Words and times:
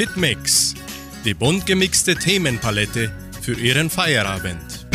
Hitmix, 0.00 0.74
die 1.26 1.34
bunt 1.34 1.66
gemixte 1.66 2.14
Themenpalette 2.14 3.12
für 3.42 3.52
Ihren 3.52 3.90
Feierabend. 3.90 4.86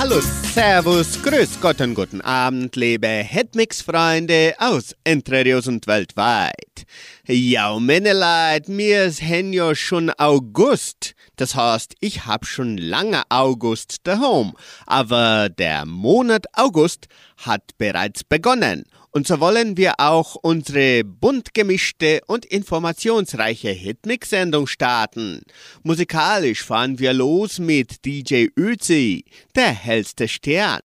Hallo, 0.00 0.20
Servus, 0.52 1.22
Grüß 1.22 1.60
Gott 1.60 1.80
und 1.80 1.94
guten 1.94 2.20
Abend, 2.20 2.74
liebe 2.74 3.06
Hitmix-Freunde 3.06 4.56
aus 4.58 4.96
Entrerios 5.04 5.68
und 5.68 5.86
weltweit. 5.86 6.84
Ja, 7.28 7.78
meine 7.78 8.12
Leute, 8.12 8.72
mir 8.72 9.04
ist 9.04 9.22
ja 9.22 9.72
schon 9.76 10.10
August. 10.10 11.14
Das 11.36 11.54
heißt, 11.54 11.94
ich 12.00 12.26
hab 12.26 12.44
schon 12.44 12.76
lange 12.76 13.22
August 13.28 13.98
daheim. 14.02 14.54
Aber 14.84 15.48
der 15.48 15.86
Monat 15.86 16.46
August 16.54 17.06
hat 17.36 17.62
bereits 17.78 18.24
begonnen. 18.24 18.84
Und 19.16 19.26
so 19.26 19.40
wollen 19.40 19.78
wir 19.78 19.94
auch 19.96 20.34
unsere 20.34 21.02
bunt 21.02 21.54
gemischte 21.54 22.20
und 22.26 22.44
informationsreiche 22.44 23.70
Hitmix-Sendung 23.70 24.66
starten. 24.66 25.40
Musikalisch 25.82 26.62
fahren 26.62 26.98
wir 26.98 27.14
los 27.14 27.58
mit 27.58 28.04
DJ 28.04 28.48
Özi, 28.58 29.24
der 29.54 29.70
hellste 29.70 30.28
Stern. 30.28 30.80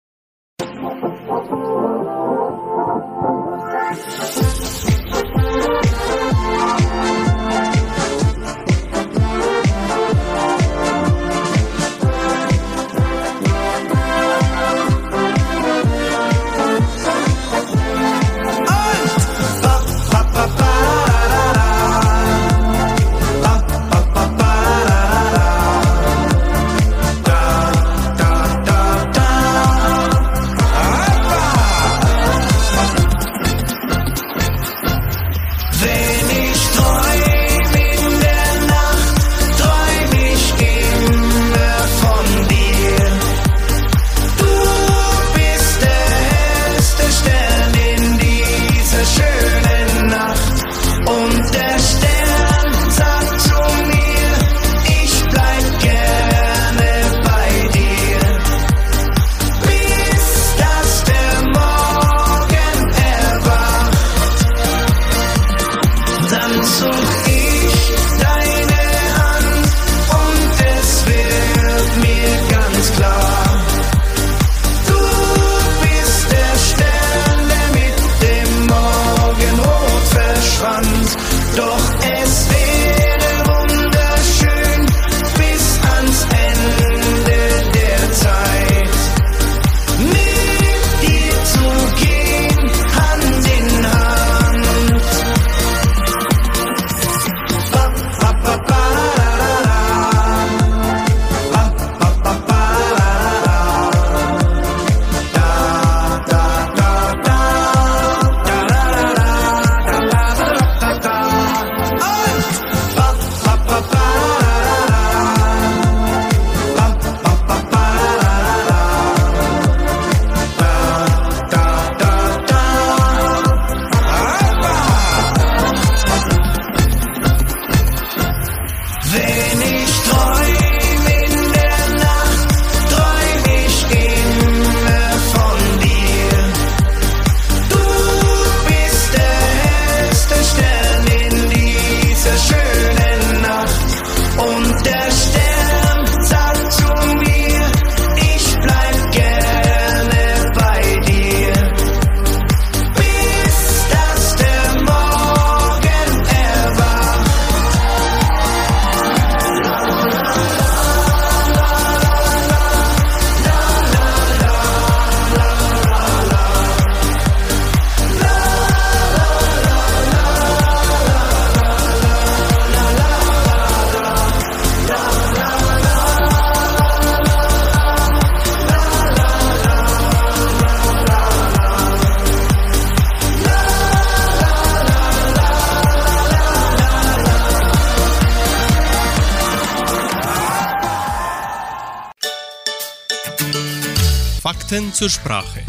Zur 194.69 195.09
Sprache. 195.09 195.61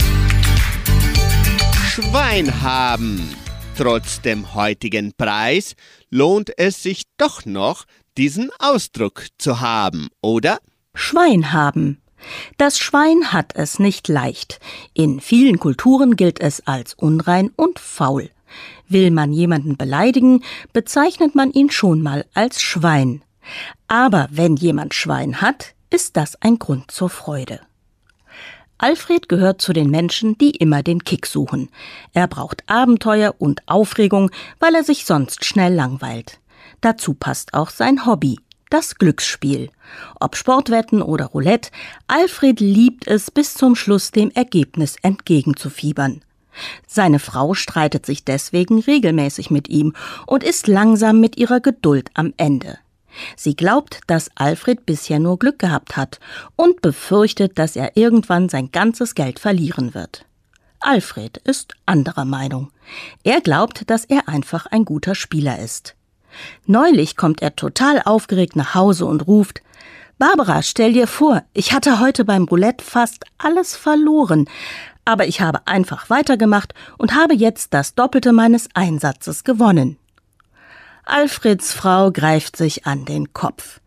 Schwein 1.89 2.61
haben. 2.61 3.35
Trotz 3.75 4.21
dem 4.21 4.55
heutigen 4.55 5.15
Preis 5.17 5.75
lohnt 6.11 6.53
es 6.59 6.83
sich 6.83 7.05
doch 7.17 7.47
noch, 7.47 7.87
diesen 8.19 8.51
Ausdruck 8.59 9.29
zu 9.39 9.61
haben, 9.61 10.09
oder? 10.21 10.59
Schwein 10.93 11.55
haben. 11.55 12.03
Das 12.59 12.79
Schwein 12.79 13.33
hat 13.33 13.55
es 13.55 13.79
nicht 13.79 14.07
leicht. 14.09 14.61
In 14.93 15.21
vielen 15.21 15.59
Kulturen 15.59 16.15
gilt 16.15 16.39
es 16.39 16.67
als 16.67 16.93
unrein 16.93 17.51
und 17.57 17.79
faul. 17.79 18.29
Will 18.87 19.11
man 19.11 19.33
jemanden 19.33 19.79
beleidigen, 19.79 20.45
bezeichnet 20.75 21.35
man 21.35 21.53
ihn 21.53 21.71
schon 21.71 22.03
mal 22.03 22.27
als 22.35 22.61
Schwein. 22.61 23.23
Aber 23.89 24.29
wenn 24.31 24.57
jemand 24.57 24.93
Schwein 24.93 25.41
hat, 25.41 25.75
ist 25.89 26.19
das 26.19 26.37
ein 26.43 26.59
Grund 26.59 26.91
zur 26.91 27.09
Freude. 27.09 27.61
Alfred 28.83 29.29
gehört 29.29 29.61
zu 29.61 29.75
den 29.75 29.91
Menschen, 29.91 30.39
die 30.39 30.53
immer 30.53 30.83
den 30.83 31.05
Kick 31.05 31.27
suchen. 31.27 31.69
Er 32.15 32.27
braucht 32.27 32.63
Abenteuer 32.67 33.35
und 33.39 33.61
Aufregung, 33.67 34.31
weil 34.59 34.75
er 34.75 34.85
sich 34.85 35.05
sonst 35.05 35.45
schnell 35.45 35.75
langweilt. 35.75 36.41
Dazu 36.81 37.13
passt 37.13 37.53
auch 37.53 37.69
sein 37.69 38.07
Hobby, 38.07 38.39
das 38.71 38.95
Glücksspiel. 38.95 39.69
Ob 40.19 40.35
Sportwetten 40.35 41.03
oder 41.03 41.27
Roulette, 41.27 41.71
Alfred 42.07 42.59
liebt 42.61 43.07
es 43.07 43.31
bis 43.31 43.53
zum 43.53 43.77
Schluss 43.77 44.13
dem 44.13 44.31
Ergebnis 44.31 44.97
entgegenzufiebern. 45.03 46.23
Seine 46.87 47.19
Frau 47.19 47.53
streitet 47.53 48.07
sich 48.07 48.25
deswegen 48.25 48.81
regelmäßig 48.81 49.51
mit 49.51 49.69
ihm 49.69 49.93
und 50.27 50.43
ist 50.43 50.69
langsam 50.69 51.21
mit 51.21 51.37
ihrer 51.37 51.61
Geduld 51.61 52.11
am 52.15 52.33
Ende. 52.39 52.79
Sie 53.37 53.57
glaubt, 53.57 54.01
dass 54.07 54.31
Alfred 54.35 54.87
bisher 54.87 55.19
nur 55.19 55.39
Glück 55.39 55.59
gehabt 55.59 55.97
hat 55.97 56.21
und 56.57 56.83
befürchtet, 56.83 57.59
dass 57.59 57.77
er 57.77 57.97
irgendwann 57.97 58.49
sein 58.49 58.71
ganzes 58.73 59.15
Geld 59.15 59.39
verlieren 59.39 59.95
wird. 59.95 60.25
Alfred 60.81 61.37
ist 61.39 61.75
anderer 61.87 62.25
Meinung. 62.25 62.71
Er 63.23 63.41
glaubt, 63.41 63.91
dass 63.91 64.05
er 64.05 64.29
einfach 64.29 64.67
ein 64.67 64.85
guter 64.85 65.15
Spieler 65.15 65.59
ist. 65.59 65.95
Neulich 66.67 67.17
kommt 67.17 67.43
er 67.43 67.57
total 67.57 68.01
aufgeregt 68.05 68.57
nach 68.57 68.75
Hause 68.75 69.07
und 69.07 69.27
ruft 69.27 69.63
Barbara, 70.21 70.63
stell 70.63 70.93
dir 70.93 71.07
vor, 71.07 71.45
ich 71.55 71.73
hatte 71.73 71.99
heute 71.99 72.27
beim 72.27 72.45
Roulette 72.45 72.85
fast 72.85 73.25
alles 73.39 73.75
verloren, 73.75 74.51
aber 75.07 75.27
ich 75.27 75.41
habe 75.41 75.67
einfach 75.67 76.11
weitergemacht 76.11 76.75
und 76.99 77.15
habe 77.15 77.33
jetzt 77.33 77.73
das 77.73 77.95
Doppelte 77.95 78.33
meines 78.33 78.69
Einsatzes 78.75 79.45
gewonnen. 79.45 79.97
Alfreds 81.11 81.73
Frau 81.73 82.11
greift 82.11 82.57
sich 82.57 82.87
an 82.87 83.05
den 83.05 83.33
Kopf. 83.33 83.81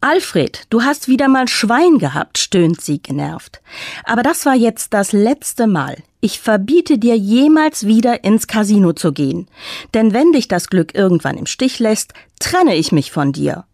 Alfred, 0.00 0.66
du 0.70 0.82
hast 0.82 1.08
wieder 1.08 1.26
mal 1.26 1.48
Schwein 1.48 1.98
gehabt, 1.98 2.38
stöhnt 2.38 2.80
sie 2.80 3.02
genervt. 3.02 3.60
Aber 4.04 4.22
das 4.22 4.46
war 4.46 4.54
jetzt 4.54 4.94
das 4.94 5.12
letzte 5.12 5.66
Mal. 5.66 5.96
Ich 6.20 6.38
verbiete 6.38 6.98
dir 6.98 7.16
jemals 7.16 7.86
wieder 7.86 8.22
ins 8.22 8.46
Casino 8.46 8.92
zu 8.92 9.12
gehen. 9.12 9.48
Denn 9.94 10.12
wenn 10.12 10.32
dich 10.32 10.48
das 10.48 10.68
Glück 10.68 10.94
irgendwann 10.94 11.36
im 11.36 11.46
Stich 11.46 11.78
lässt, 11.78 12.12
trenne 12.38 12.76
ich 12.76 12.92
mich 12.92 13.10
von 13.10 13.32
dir. 13.32 13.64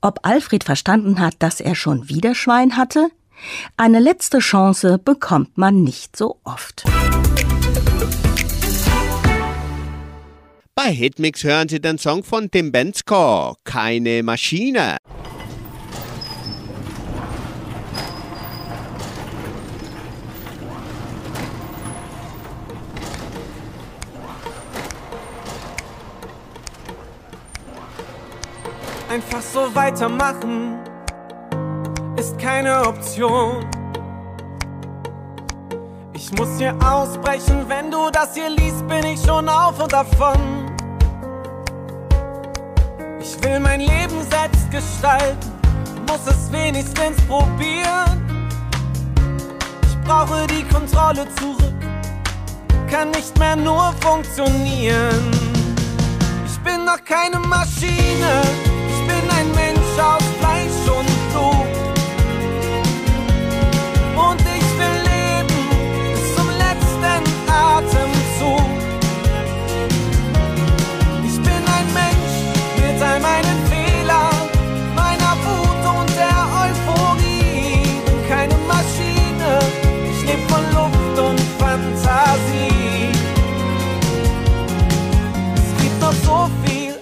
Ob 0.00 0.20
Alfred 0.22 0.62
verstanden 0.62 1.18
hat, 1.18 1.34
dass 1.40 1.60
er 1.60 1.74
schon 1.74 2.08
wieder 2.08 2.34
Schwein 2.34 2.76
hatte? 2.76 3.08
Eine 3.76 3.98
letzte 3.98 4.38
Chance 4.38 4.98
bekommt 4.98 5.58
man 5.58 5.82
nicht 5.82 6.16
so 6.16 6.38
oft. 6.44 6.84
Bei 10.80 10.92
Hitmix 10.92 11.42
hören 11.42 11.68
Sie 11.68 11.80
den 11.80 11.98
Song 11.98 12.22
von 12.22 12.52
Tim 12.52 12.70
Bensko, 12.70 13.56
Keine 13.64 14.22
Maschine. 14.22 14.96
Einfach 29.10 29.42
so 29.42 29.74
weitermachen 29.74 30.78
ist 32.16 32.38
keine 32.38 32.86
Option. 32.86 33.68
Ich 36.14 36.30
muss 36.38 36.56
hier 36.56 36.72
ausbrechen, 36.80 37.64
wenn 37.66 37.90
du 37.90 38.10
das 38.12 38.34
hier 38.34 38.50
liest, 38.50 38.86
bin 38.86 39.04
ich 39.04 39.20
schon 39.20 39.48
auf 39.48 39.82
und 39.82 39.92
davon. 39.92 40.67
Ich 43.30 43.44
will 43.44 43.60
mein 43.60 43.80
Leben 43.80 44.22
selbst 44.30 44.70
gestalten, 44.70 45.52
muss 46.08 46.26
es 46.26 46.50
wenigstens 46.50 47.20
probieren. 47.26 48.48
Ich 49.82 49.98
brauche 50.08 50.46
die 50.46 50.64
Kontrolle 50.64 51.26
zurück, 51.36 51.80
kann 52.90 53.10
nicht 53.10 53.38
mehr 53.38 53.56
nur 53.56 53.92
funktionieren. 54.00 55.30
Ich 56.46 56.58
bin 56.60 56.86
noch 56.86 57.04
keine 57.04 57.38
Maschine 57.38 58.42
bin 59.08 59.30
ein 59.30 59.50
Mensch 59.54 59.98
aus 59.98 60.24
Fleisch 60.38 60.77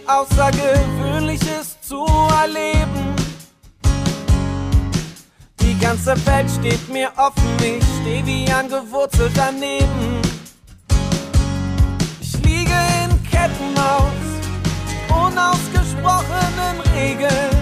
Außergewöhnliches 0.08 1.80
zu 1.80 2.06
erleben. 2.42 3.14
Die 5.60 5.78
ganze 5.78 6.14
Welt 6.26 6.50
steht 6.50 6.88
mir 6.88 7.10
offen, 7.16 7.56
ich 7.60 7.84
steh 8.00 8.24
wie 8.24 8.50
angewurzelt 8.50 9.32
daneben. 9.34 10.22
Ich 12.20 12.32
liege 12.44 12.78
in 13.04 13.22
Ketten 13.30 13.76
aus 13.76 14.26
unausgesprochenen 15.10 16.80
Regeln, 16.94 17.56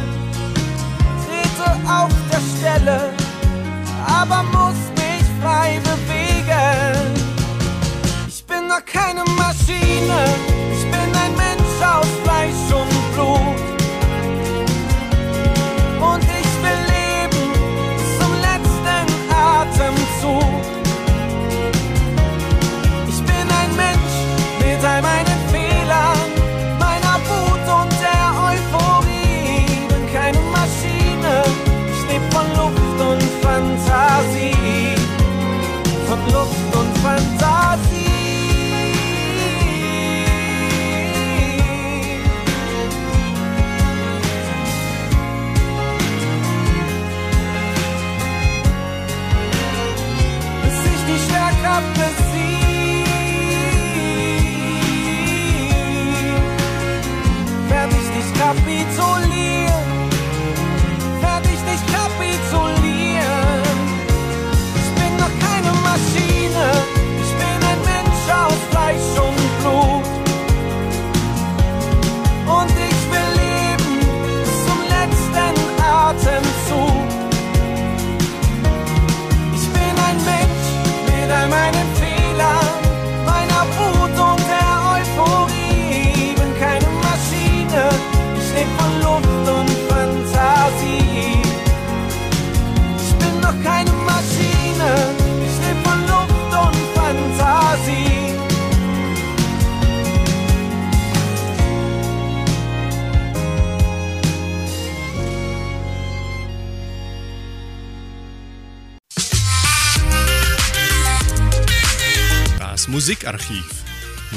trete 1.24 1.70
auf 1.88 2.12
der 2.30 2.40
Stelle, 2.56 3.10
aber 4.06 4.42
muss 4.42 4.76
mich 4.96 5.24
frei 5.40 5.80
bewegen. 5.80 7.14
Ich 8.28 8.44
bin 8.44 8.68
noch 8.68 8.84
keine 8.84 9.24
Maschine, 9.36 10.53
aus 11.84 12.06
Fleisch 12.22 12.72
und 12.72 13.14
Blut. 13.14 13.63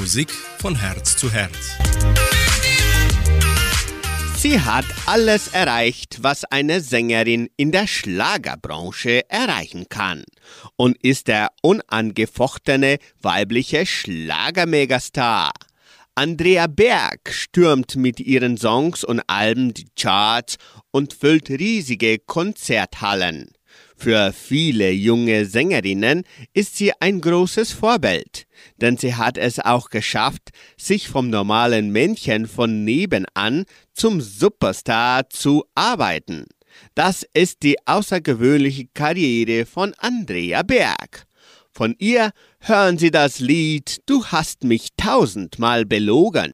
Musik 0.08 0.32
von 0.58 0.74
Herz 0.74 1.18
zu 1.18 1.30
Herz. 1.30 1.76
Sie 4.38 4.58
hat 4.58 4.86
alles 5.04 5.48
erreicht, 5.48 6.22
was 6.22 6.46
eine 6.46 6.80
Sängerin 6.80 7.50
in 7.58 7.72
der 7.72 7.86
Schlagerbranche 7.86 9.28
erreichen 9.28 9.90
kann 9.90 10.24
und 10.76 10.96
ist 11.02 11.28
der 11.28 11.50
unangefochtene 11.60 12.96
weibliche 13.20 13.84
Schlagermegastar. 13.84 15.52
Andrea 16.14 16.68
Berg 16.68 17.30
stürmt 17.30 17.96
mit 17.96 18.18
ihren 18.18 18.56
Songs 18.56 19.04
und 19.04 19.20
Alben 19.26 19.74
die 19.74 19.88
Charts 19.94 20.56
und 20.90 21.12
füllt 21.12 21.50
riesige 21.50 22.18
Konzerthallen. 22.18 23.50
Für 24.00 24.32
viele 24.32 24.92
junge 24.92 25.44
Sängerinnen 25.44 26.22
ist 26.54 26.76
sie 26.76 26.92
ein 27.00 27.20
großes 27.20 27.72
Vorbild, 27.72 28.46
denn 28.80 28.96
sie 28.96 29.16
hat 29.16 29.36
es 29.36 29.58
auch 29.58 29.90
geschafft, 29.90 30.50
sich 30.76 31.08
vom 31.08 31.30
normalen 31.30 31.90
Männchen 31.90 32.46
von 32.46 32.84
nebenan 32.84 33.64
zum 33.92 34.20
Superstar 34.20 35.28
zu 35.30 35.64
arbeiten. 35.74 36.46
Das 36.94 37.26
ist 37.34 37.64
die 37.64 37.76
außergewöhnliche 37.86 38.86
Karriere 38.94 39.66
von 39.66 39.92
Andrea 39.98 40.62
Berg. 40.62 41.26
Von 41.72 41.96
ihr 41.98 42.30
hören 42.60 42.98
Sie 42.98 43.10
das 43.10 43.40
Lied 43.40 43.98
Du 44.06 44.24
hast 44.26 44.62
mich 44.62 44.90
tausendmal 44.96 45.84
belogen. 45.84 46.52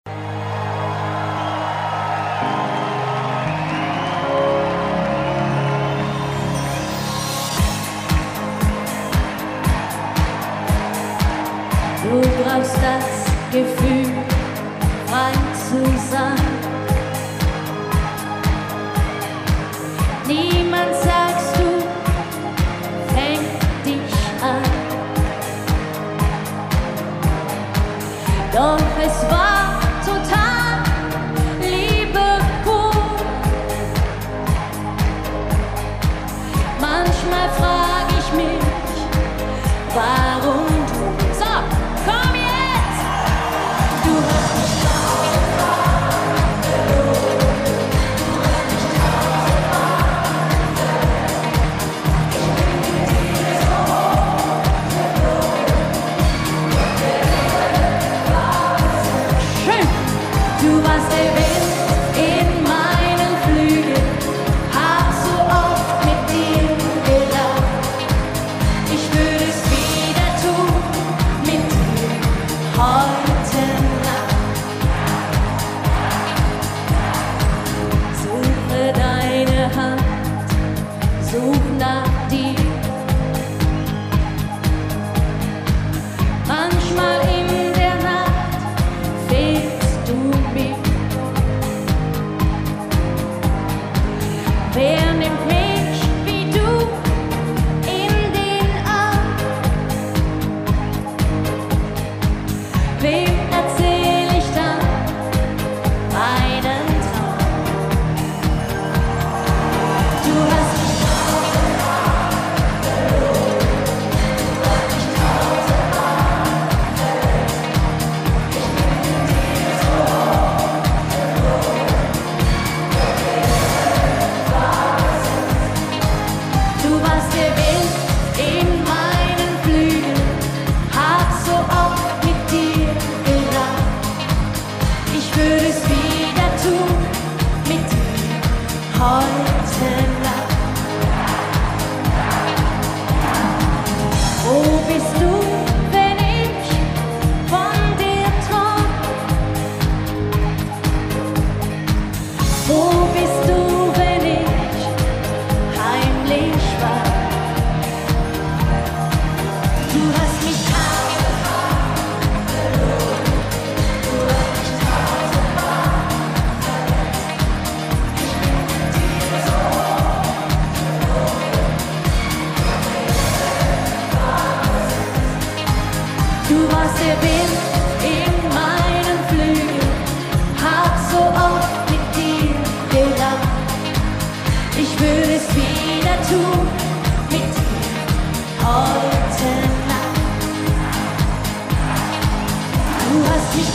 Doch 28.64 28.78
es 28.98 29.30
war 29.30 29.43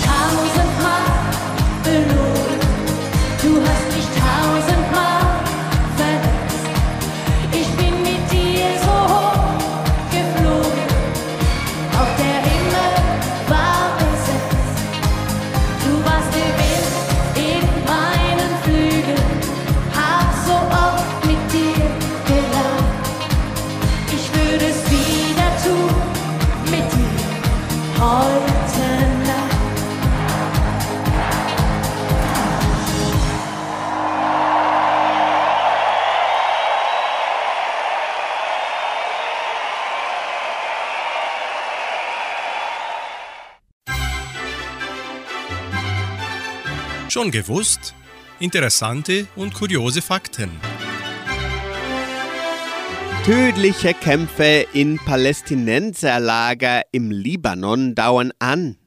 hast 0.10 0.69
Schon 47.20 47.32
gewusst? 47.32 47.94
Interessante 48.40 49.28
und 49.36 49.54
kuriose 49.54 50.02
Fakten. 50.02 50.50
Tödliche 53.26 53.94
Kämpfe 53.94 54.66
in 54.72 54.98
Palästinenserlager 55.00 56.84
im 56.94 57.12
Libanon 57.12 57.94
dauern 57.94 58.32
an. 58.40 58.78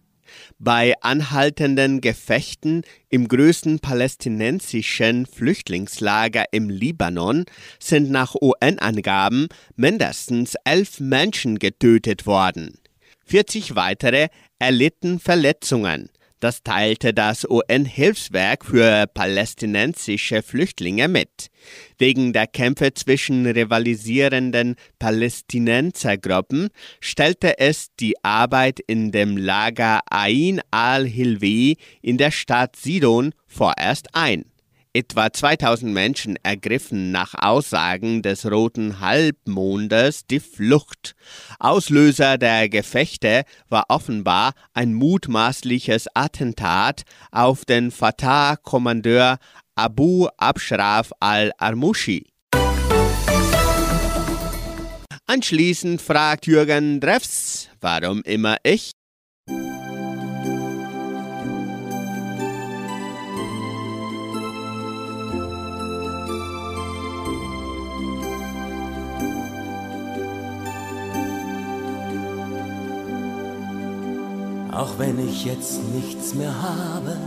Bei 0.59 0.95
anhaltenden 1.03 2.01
Gefechten 2.01 2.85
im 3.11 3.29
größten 3.29 3.81
palästinensischen 3.81 5.27
Flüchtlingslager 5.27 6.47
im 6.53 6.71
Libanon 6.71 7.45
sind 7.79 8.11
nach 8.11 8.35
UN-Angaben 8.41 9.49
mindestens 9.77 10.55
elf 10.65 11.01
Menschen 11.01 11.59
getötet 11.59 12.25
worden. 12.25 12.79
40 13.27 13.75
weitere 13.75 14.29
erlitten 14.59 15.21
Verletzungen. 15.21 16.09
Das 16.43 16.65
teilte 16.65 17.15
das 17.15 17.49
UN-Hilfswerk 17.49 18.65
für 18.65 19.07
palästinensische 19.07 20.43
Flüchtlinge 20.43 21.07
mit. 21.07 21.53
Wegen 21.99 22.33
der 22.33 22.49
Kämpfe 22.49 22.93
zwischen 22.95 23.47
rivalisierenden 23.47 24.75
Palästinensergruppen 24.99 26.71
stellte 26.99 27.61
es 27.61 27.95
die 27.95 28.17
Arbeit 28.25 28.81
in 28.81 29.13
dem 29.13 29.37
Lager 29.37 30.01
Ain 30.11 30.61
al-Hilwi 30.73 31.77
in 32.01 32.19
der 32.19 32.33
Stadt 32.33 32.75
Sidon 32.75 33.35
vorerst 33.47 34.09
ein. 34.13 34.52
Etwa 34.95 35.33
2000 35.33 35.91
Menschen 35.91 36.37
ergriffen 36.43 37.13
nach 37.13 37.33
Aussagen 37.33 38.21
des 38.21 38.45
Roten 38.45 39.01
Halbmondes 39.01 40.27
die 40.27 40.39
Flucht. 40.39 41.15
Auslöser 41.59 42.37
der 42.37 42.69
Gefechte 42.69 43.45
war 43.71 43.87
offenbar 43.89 44.53
ein 44.75 44.93
mutmaßliches 44.93 46.09
Attentat 46.13 47.05
auf 47.31 47.65
den 47.65 47.91
Fatah-Kommandeur 47.91 49.39
Abu 49.77 50.29
Abshraf 50.37 51.11
al-Armushi. 51.21 52.27
Anschließend 55.25 56.03
fragt 56.03 56.47
Jürgen 56.47 57.01
Dreffs, 57.01 57.71
warum 57.81 58.21
immer 58.25 58.59
ich? 58.63 58.91
Auch 74.73 74.99
wenn 74.99 75.19
ich 75.19 75.45
jetzt 75.45 75.81
nichts 75.95 76.35
mehr 76.35 76.55
habe, 76.63 77.19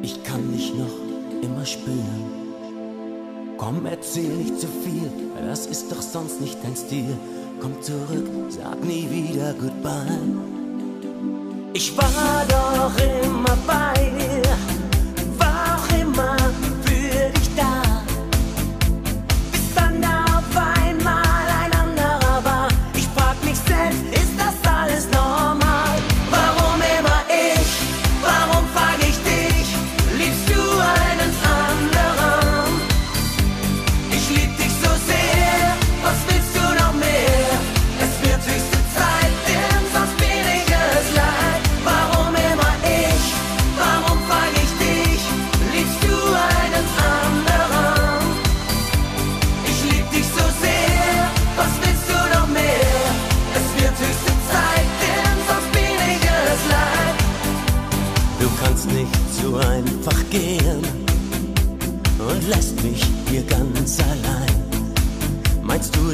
ich 0.00 0.24
kann 0.24 0.50
dich 0.50 0.72
noch 0.74 1.42
immer 1.42 1.66
spüren. 1.66 2.24
Komm, 3.58 3.84
erzähl 3.84 4.30
nicht 4.30 4.58
zu 4.58 4.66
viel, 4.66 5.10
das 5.46 5.66
ist 5.66 5.92
doch 5.92 6.00
sonst 6.00 6.40
nicht 6.40 6.56
dein 6.62 6.74
Stil. 6.74 7.18
Komm 7.60 7.80
zurück, 7.82 8.26
sag 8.48 8.82
nie 8.82 9.08
wieder 9.10 9.52
Goodbye. 9.54 10.18
Ich 11.74 11.94
war 11.98 12.46
doch 12.48 12.92
immer 13.22 13.56
bei 13.66 14.10
dir, 14.18 14.95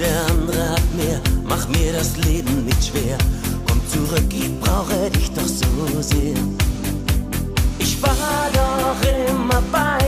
der 0.02 0.26
andere 0.26 0.70
hat 0.70 0.94
mehr? 0.94 1.20
Mach 1.44 1.68
mir 1.68 1.92
das 1.92 2.16
Leben 2.16 2.64
nicht 2.64 2.84
schwer. 2.84 3.16
Komm 3.66 3.80
zurück, 3.88 4.28
ich 4.30 4.50
brauche 4.60 5.10
dich 5.10 5.30
doch 5.32 5.46
so 5.46 6.00
sehr. 6.00 6.36
Ich 7.78 8.02
war 8.02 8.50
doch 8.52 9.00
immer 9.28 9.62
bei 9.70 10.01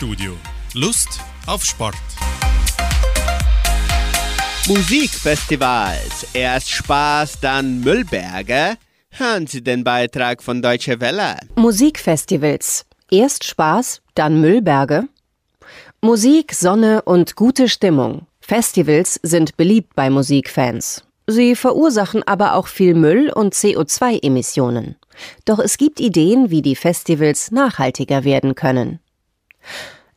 Sportstudio. 0.00 0.32
Lust 0.72 1.20
auf 1.46 1.62
Sport. 1.62 1.94
Musikfestivals. 4.66 6.26
Erst 6.32 6.70
Spaß, 6.70 7.40
dann 7.40 7.80
Müllberge. 7.80 8.78
Hören 9.10 9.46
Sie 9.46 9.62
den 9.62 9.84
Beitrag 9.84 10.42
von 10.42 10.62
Deutsche 10.62 11.00
Welle. 11.00 11.36
Musikfestivals. 11.56 12.86
Erst 13.10 13.44
Spaß, 13.44 14.00
dann 14.14 14.40
Müllberge. 14.40 15.04
Musik, 16.00 16.54
Sonne 16.54 17.02
und 17.02 17.36
gute 17.36 17.68
Stimmung. 17.68 18.26
Festivals 18.40 19.20
sind 19.22 19.58
beliebt 19.58 19.94
bei 19.94 20.08
Musikfans. 20.08 21.04
Sie 21.26 21.54
verursachen 21.54 22.22
aber 22.26 22.54
auch 22.54 22.68
viel 22.68 22.94
Müll 22.94 23.30
und 23.30 23.54
CO2-Emissionen. 23.54 24.96
Doch 25.44 25.58
es 25.58 25.76
gibt 25.76 26.00
Ideen, 26.00 26.48
wie 26.48 26.62
die 26.62 26.76
Festivals 26.76 27.50
nachhaltiger 27.50 28.24
werden 28.24 28.54
können. 28.54 29.00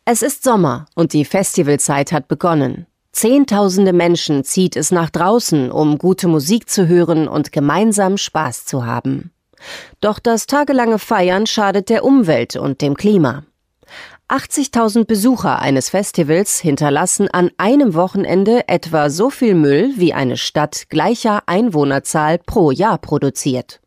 Es 0.06 0.22
ist 0.22 0.44
Sommer 0.44 0.86
und 0.96 1.14
die 1.14 1.26
Festivalzeit 1.26 2.12
hat 2.12 2.28
begonnen. 2.28 2.88
Zehntausende 3.14 3.94
Menschen 3.94 4.44
zieht 4.44 4.76
es 4.76 4.92
nach 4.92 5.10
draußen, 5.10 5.72
um 5.72 5.98
gute 5.98 6.28
Musik 6.28 6.70
zu 6.70 6.88
hören 6.88 7.28
und 7.28 7.52
gemeinsam 7.52 8.18
Spaß 8.18 8.66
zu 8.66 8.86
haben. 8.86 9.32
Doch 10.02 10.20
das 10.20 10.48
tagelange 10.48 11.00
Feiern 11.00 11.46
schadet 11.46 11.90
der 11.90 12.04
Umwelt 12.04 12.56
und 12.56 12.82
dem 12.82 12.98
Klima. 12.98 13.44
80.000 14.30 15.06
Besucher 15.06 15.60
eines 15.60 15.90
Festivals 15.90 16.60
hinterlassen 16.60 17.28
an 17.28 17.52
einem 17.58 17.94
Wochenende 17.94 18.68
etwa 18.68 19.10
so 19.10 19.30
viel 19.30 19.54
Müll, 19.54 19.94
wie 19.96 20.14
eine 20.14 20.38
Stadt 20.38 20.90
gleicher 20.90 21.44
Einwohnerzahl 21.46 22.40
pro 22.40 22.72
Jahr 22.72 22.98
produziert. 22.98 23.80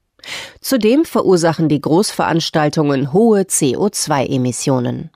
Zudem 0.60 1.04
verursachen 1.04 1.68
die 1.68 1.80
Großveranstaltungen 1.80 3.12
hohe 3.12 3.42
CO2-Emissionen. 3.42 5.10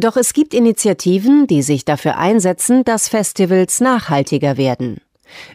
Doch 0.00 0.16
es 0.16 0.32
gibt 0.32 0.54
Initiativen, 0.54 1.46
die 1.46 1.60
sich 1.60 1.84
dafür 1.84 2.16
einsetzen, 2.16 2.84
dass 2.84 3.10
Festivals 3.10 3.80
nachhaltiger 3.80 4.56
werden. 4.56 5.02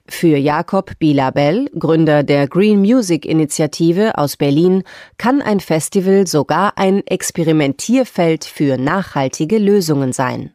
Für 0.07 0.37
Jakob 0.37 0.99
Bilabel, 0.99 1.67
Gründer 1.77 2.21
der 2.21 2.47
Green 2.47 2.79
Music 2.79 3.25
Initiative 3.25 4.19
aus 4.19 4.37
Berlin, 4.37 4.83
kann 5.17 5.41
ein 5.41 5.59
Festival 5.59 6.27
sogar 6.27 6.77
ein 6.77 7.05
Experimentierfeld 7.07 8.45
für 8.45 8.77
nachhaltige 8.77 9.57
Lösungen 9.57 10.13
sein. 10.13 10.53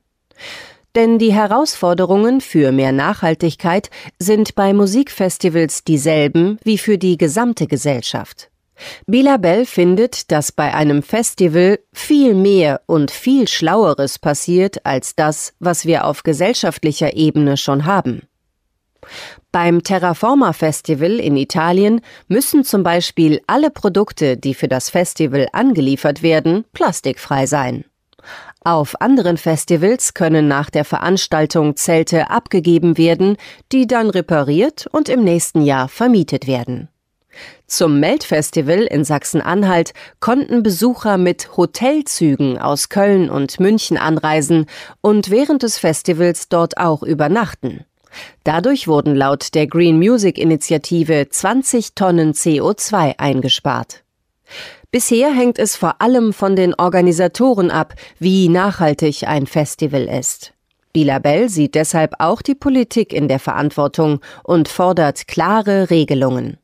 Denn 0.94 1.18
die 1.18 1.32
Herausforderungen 1.32 2.40
für 2.40 2.70
mehr 2.70 2.92
Nachhaltigkeit 2.92 3.90
sind 4.20 4.54
bei 4.54 4.72
Musikfestivals 4.72 5.82
dieselben 5.82 6.58
wie 6.62 6.78
für 6.78 6.96
die 6.96 7.18
gesamte 7.18 7.66
Gesellschaft. 7.66 8.49
Bilabel 9.06 9.66
findet, 9.66 10.30
dass 10.30 10.52
bei 10.52 10.74
einem 10.74 11.02
Festival 11.02 11.78
viel 11.92 12.34
mehr 12.34 12.80
und 12.86 13.10
viel 13.10 13.48
Schlaueres 13.48 14.18
passiert 14.18 14.84
als 14.84 15.14
das, 15.14 15.54
was 15.58 15.86
wir 15.86 16.04
auf 16.04 16.22
gesellschaftlicher 16.22 17.14
Ebene 17.14 17.56
schon 17.56 17.86
haben. 17.86 18.22
Beim 19.52 19.82
Terraforma 19.82 20.52
Festival 20.52 21.18
in 21.18 21.36
Italien 21.36 22.02
müssen 22.28 22.64
zum 22.64 22.82
Beispiel 22.82 23.40
alle 23.46 23.70
Produkte, 23.70 24.36
die 24.36 24.54
für 24.54 24.68
das 24.68 24.90
Festival 24.90 25.48
angeliefert 25.52 26.22
werden, 26.22 26.64
plastikfrei 26.72 27.46
sein. 27.46 27.84
Auf 28.62 29.00
anderen 29.00 29.38
Festivals 29.38 30.12
können 30.12 30.46
nach 30.46 30.68
der 30.68 30.84
Veranstaltung 30.84 31.76
Zelte 31.76 32.30
abgegeben 32.30 32.98
werden, 32.98 33.38
die 33.72 33.86
dann 33.86 34.10
repariert 34.10 34.86
und 34.92 35.08
im 35.08 35.24
nächsten 35.24 35.62
Jahr 35.62 35.88
vermietet 35.88 36.46
werden. 36.46 36.89
Zum 37.70 38.00
Meldfestival 38.00 38.80
in 38.80 39.04
Sachsen-Anhalt 39.04 39.92
konnten 40.18 40.64
Besucher 40.64 41.18
mit 41.18 41.56
Hotelzügen 41.56 42.58
aus 42.58 42.88
Köln 42.88 43.30
und 43.30 43.60
München 43.60 43.96
anreisen 43.96 44.66
und 45.02 45.30
während 45.30 45.62
des 45.62 45.78
Festivals 45.78 46.48
dort 46.48 46.78
auch 46.78 47.04
übernachten. 47.04 47.84
Dadurch 48.42 48.88
wurden 48.88 49.14
laut 49.14 49.54
der 49.54 49.68
Green 49.68 49.98
Music 49.98 50.36
Initiative 50.36 51.28
20 51.30 51.94
Tonnen 51.94 52.32
CO2 52.32 53.14
eingespart. 53.18 54.02
Bisher 54.90 55.32
hängt 55.32 55.60
es 55.60 55.76
vor 55.76 56.02
allem 56.02 56.32
von 56.32 56.56
den 56.56 56.74
Organisatoren 56.74 57.70
ab, 57.70 57.94
wie 58.18 58.48
nachhaltig 58.48 59.28
ein 59.28 59.46
Festival 59.46 60.08
ist. 60.08 60.54
Bilabel 60.92 61.48
sieht 61.48 61.76
deshalb 61.76 62.14
auch 62.18 62.42
die 62.42 62.56
Politik 62.56 63.12
in 63.12 63.28
der 63.28 63.38
Verantwortung 63.38 64.18
und 64.42 64.66
fordert 64.66 65.28
klare 65.28 65.88
Regelungen. 65.88 66.58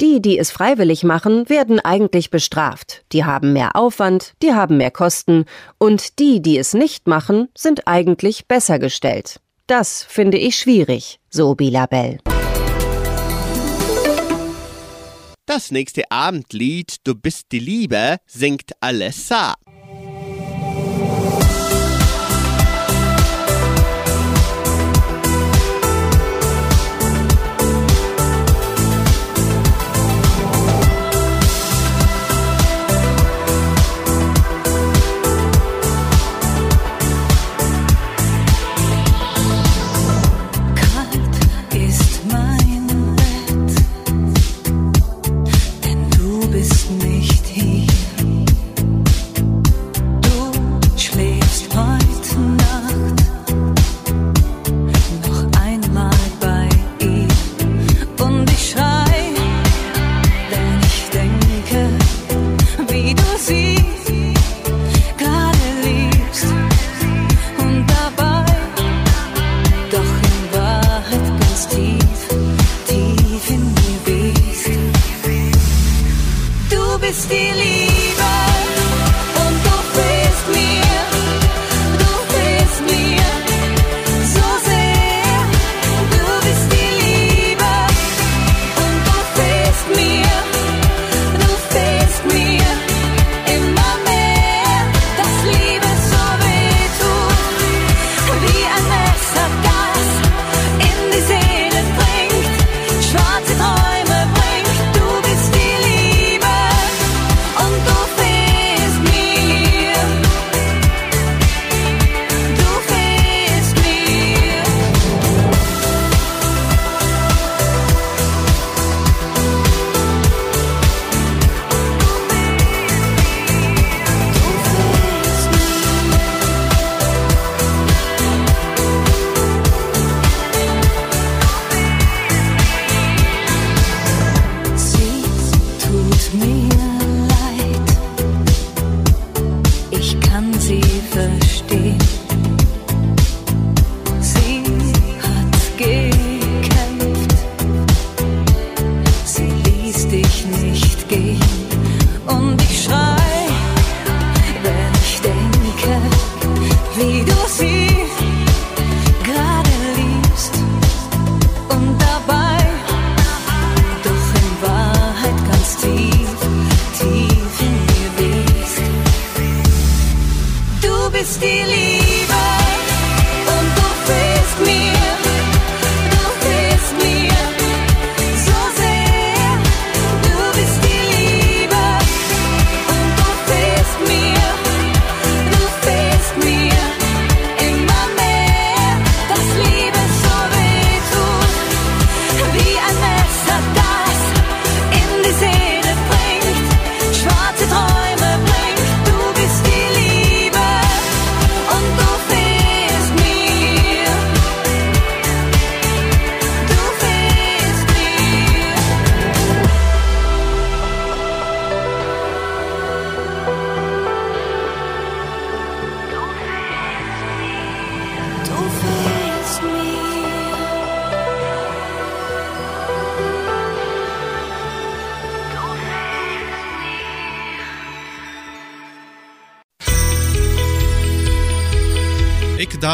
Die, 0.00 0.20
die 0.20 0.38
es 0.38 0.50
freiwillig 0.50 1.04
machen, 1.04 1.48
werden 1.48 1.78
eigentlich 1.78 2.30
bestraft. 2.30 3.04
Die 3.12 3.24
haben 3.24 3.52
mehr 3.52 3.76
Aufwand, 3.76 4.34
die 4.42 4.52
haben 4.52 4.76
mehr 4.76 4.90
Kosten 4.90 5.44
und 5.78 6.18
die, 6.18 6.42
die 6.42 6.58
es 6.58 6.74
nicht 6.74 7.06
machen, 7.06 7.48
sind 7.56 7.86
eigentlich 7.86 8.48
besser 8.48 8.80
gestellt. 8.80 9.40
Das 9.68 10.02
finde 10.02 10.36
ich 10.36 10.56
schwierig, 10.56 11.20
so 11.30 11.54
Bilabel. 11.54 12.18
Das 15.46 15.70
nächste 15.70 16.10
Abendlied 16.10 16.96
Du 17.04 17.14
bist 17.14 17.52
die 17.52 17.60
Liebe 17.60 18.16
singt 18.26 18.72
Alessa. 18.80 19.54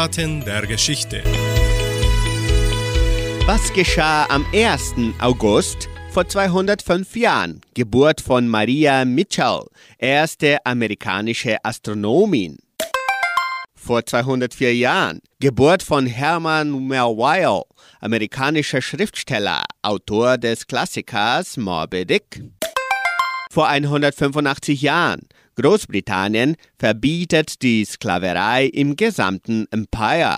Eckdaten 0.01 0.43
der 0.45 0.65
Geschichte. 0.65 1.21
Was 3.45 3.71
geschah 3.71 4.25
am 4.29 4.43
1. 4.51 4.95
August 5.19 5.89
vor 6.09 6.27
205 6.27 7.15
Jahren? 7.15 7.61
Geburt 7.75 8.19
von 8.19 8.47
Maria 8.47 9.05
Mitchell, 9.05 9.65
erste 9.99 10.65
amerikanische 10.65 11.63
Astronomin. 11.63 12.57
Vor 13.75 14.03
204 14.03 14.75
Jahren 14.75 15.21
Geburt 15.39 15.83
von 15.83 16.07
Herman 16.07 16.87
Melville, 16.87 17.61
amerikanischer 17.99 18.81
Schriftsteller, 18.81 19.61
Autor 19.83 20.39
des 20.39 20.65
Klassikers 20.65 21.57
Moby 21.57 22.07
Dick. 22.07 22.43
Vor 23.51 23.67
185 23.67 24.81
Jahren 24.81 25.27
Großbritannien 25.55 26.55
verbietet 26.77 27.61
die 27.61 27.85
Sklaverei 27.85 28.65
im 28.65 28.95
gesamten 28.95 29.65
Empire. 29.71 30.37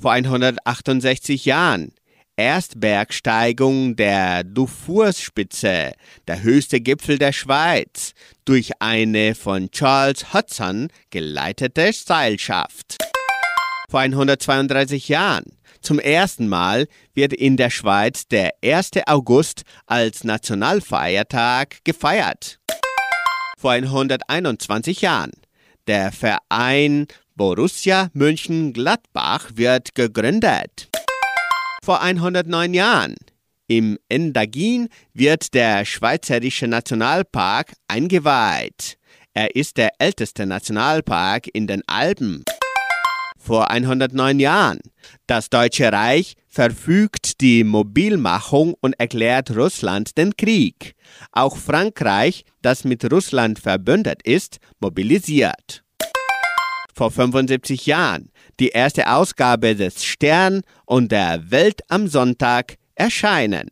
Vor 0.00 0.12
168 0.12 1.44
Jahren 1.44 1.92
Erstbergsteigung 2.36 3.94
der 3.94 4.42
Dufourspitze, 4.42 5.92
der 6.26 6.42
höchste 6.42 6.80
Gipfel 6.80 7.18
der 7.18 7.32
Schweiz, 7.32 8.12
durch 8.44 8.72
eine 8.80 9.36
von 9.36 9.70
Charles 9.70 10.34
Hudson 10.34 10.88
geleitete 11.10 11.92
Seilschaft. 11.92 12.96
Vor 13.88 14.00
132 14.00 15.08
Jahren 15.08 15.44
zum 15.80 16.00
ersten 16.00 16.48
Mal 16.48 16.88
wird 17.14 17.32
in 17.32 17.56
der 17.56 17.70
Schweiz 17.70 18.26
der 18.26 18.54
1. 18.64 18.90
August 19.06 19.62
als 19.86 20.24
Nationalfeiertag 20.24 21.84
gefeiert. 21.84 22.58
Vor 23.64 23.72
121 23.72 25.00
Jahren 25.00 25.30
der 25.86 26.12
Verein 26.12 27.06
Borussia 27.34 28.10
Mönchengladbach 28.12 29.52
wird 29.54 29.94
gegründet. 29.94 30.90
Vor 31.82 32.02
109 32.02 32.74
Jahren 32.74 33.14
im 33.66 33.98
Endagin 34.10 34.90
wird 35.14 35.54
der 35.54 35.86
Schweizerische 35.86 36.68
Nationalpark 36.68 37.72
eingeweiht. 37.88 38.98
Er 39.32 39.56
ist 39.56 39.78
der 39.78 39.92
älteste 39.98 40.44
Nationalpark 40.44 41.48
in 41.50 41.66
den 41.66 41.80
Alpen. 41.86 42.44
Vor 43.44 43.70
109 43.70 44.40
Jahren. 44.40 44.78
Das 45.26 45.50
Deutsche 45.50 45.92
Reich 45.92 46.34
verfügt 46.48 47.42
die 47.42 47.62
Mobilmachung 47.62 48.74
und 48.80 48.98
erklärt 48.98 49.54
Russland 49.54 50.16
den 50.16 50.34
Krieg. 50.34 50.94
Auch 51.30 51.58
Frankreich, 51.58 52.44
das 52.62 52.84
mit 52.84 53.04
Russland 53.12 53.58
verbündet 53.58 54.22
ist, 54.24 54.60
mobilisiert 54.80 55.84
vor 56.94 57.10
75 57.10 57.86
Jahren 57.86 58.30
die 58.60 58.68
erste 58.68 59.10
Ausgabe 59.10 59.74
des 59.74 60.04
Stern 60.04 60.62
und 60.86 61.12
der 61.12 61.50
Welt 61.50 61.80
am 61.88 62.06
Sonntag 62.06 62.76
erscheinen. 62.94 63.68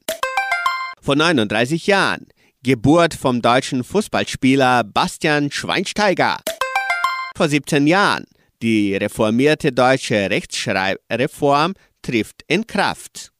Vor 1.00 1.16
39 1.16 1.86
Jahren 1.86 2.26
Geburt 2.64 3.14
vom 3.14 3.42
deutschen 3.42 3.84
Fußballspieler 3.84 4.84
Bastian 4.84 5.50
Schweinsteiger. 5.50 6.38
Vor 7.36 7.48
17 7.48 7.86
Jahren 7.86 8.24
die 8.62 8.96
reformierte 8.96 9.72
deutsche 9.72 10.30
Rechtschreibreform 10.30 11.74
trifft 12.00 12.42
in 12.46 12.66
Kraft. 12.66 13.30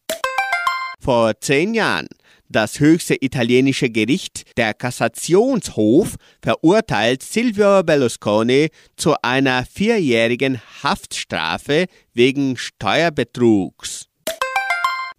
Vor 1.00 1.32
10 1.40 1.74
Jahren 1.74 2.08
das 2.52 2.80
höchste 2.80 3.16
italienische 3.18 3.88
Gericht, 3.88 4.56
der 4.58 4.74
Kassationshof, 4.74 6.16
verurteilt 6.42 7.22
Silvio 7.22 7.82
Berlusconi 7.82 8.68
zu 8.96 9.14
einer 9.22 9.64
vierjährigen 9.64 10.60
Haftstrafe 10.82 11.86
wegen 12.12 12.58
Steuerbetrugs. 12.58 14.06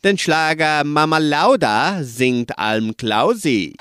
Den 0.03 0.17
Schlager 0.19 0.83
Mama 0.83 1.17
Lauda 1.17 2.03
singt 2.03 2.57
Alm 2.59 2.95
Klausi. 2.95 3.75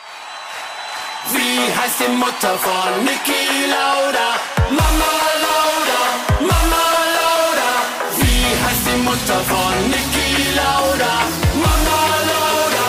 Wie 1.31 1.81
heißt 1.81 2.01
die 2.01 2.13
Mutter 2.17 2.57
von 2.57 3.05
Niki 3.05 3.69
Lauda? 3.69 4.52
Mutter 9.03 9.41
von 9.49 9.91
Niki 9.91 10.55
Lauda? 10.55 11.15
Mama 11.55 12.03
Lauda, 12.31 12.87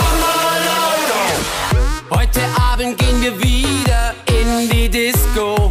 Mama 0.00 0.34
Lauda. 0.68 2.20
Heute 2.20 2.40
Abend 2.72 2.96
gehen 2.98 3.20
wir 3.20 3.36
wieder 3.42 4.14
in 4.26 4.70
die 4.70 4.88
Disco. 4.88 5.65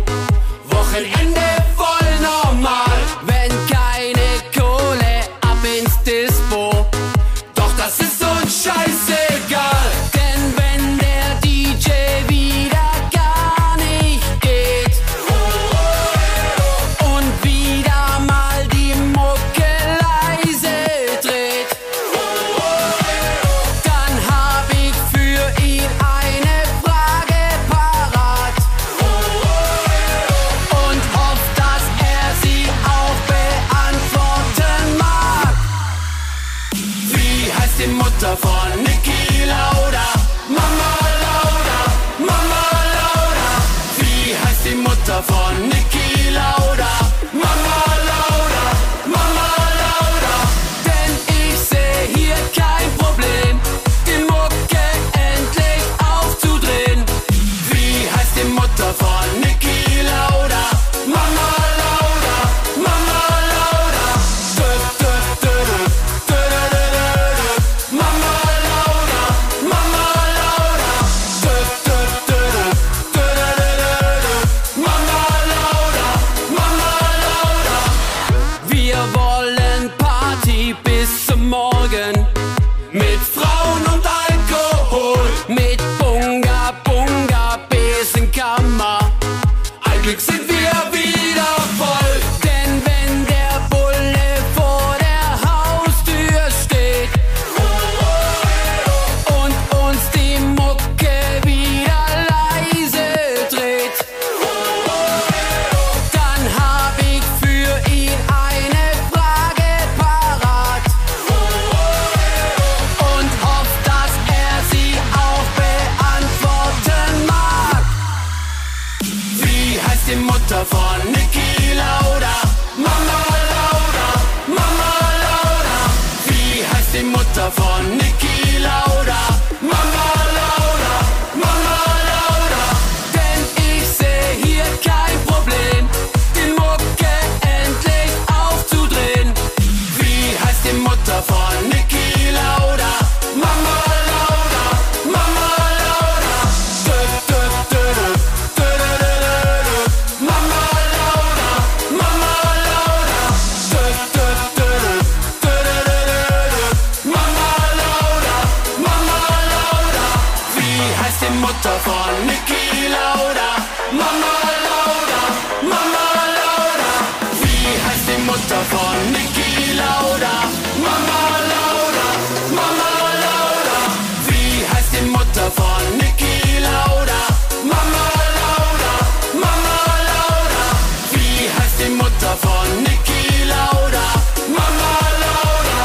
von 175.52 175.98
Niki 175.98 176.60
Lauda. 176.60 177.22
Mama 177.64 178.06
Lauda, 178.40 178.94
Mama 179.34 179.78
Lauda. 180.10 180.64
Wie 181.12 181.50
heißt 181.50 181.78
die 181.80 181.90
Mutter 181.92 182.34
von 182.46 182.68
Niki 182.84 183.44
Lauda? 183.48 184.06
Mama 184.48 184.94
Lauda, 185.24 185.80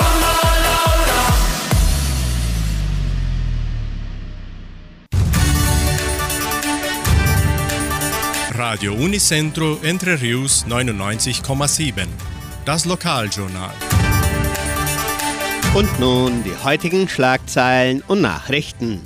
Mama 0.00 0.32
Lauda. 0.66 1.20
Radio 8.58 8.92
Unicentro 8.94 9.78
Entre 9.82 10.20
Rius 10.20 10.66
99,7. 10.68 12.06
Das 12.64 12.84
Lokaljournal. 12.84 13.95
Und 15.76 16.00
nun 16.00 16.42
die 16.42 16.56
heutigen 16.64 17.06
Schlagzeilen 17.06 18.02
und 18.08 18.22
Nachrichten. 18.22 19.02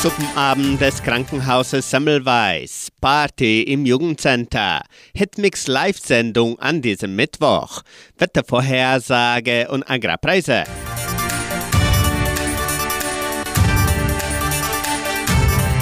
Suppenabend 0.00 0.80
des 0.80 1.02
Krankenhauses 1.02 1.90
Semmelweis, 1.90 2.88
Party 3.02 3.60
im 3.64 3.84
Jugendcenter, 3.84 4.80
Hitmix 5.14 5.66
Live-Sendung 5.66 6.58
an 6.58 6.80
diesem 6.80 7.14
Mittwoch, 7.14 7.82
Wettervorhersage 8.16 9.68
und 9.68 9.90
Agrarpreise. 9.90 10.64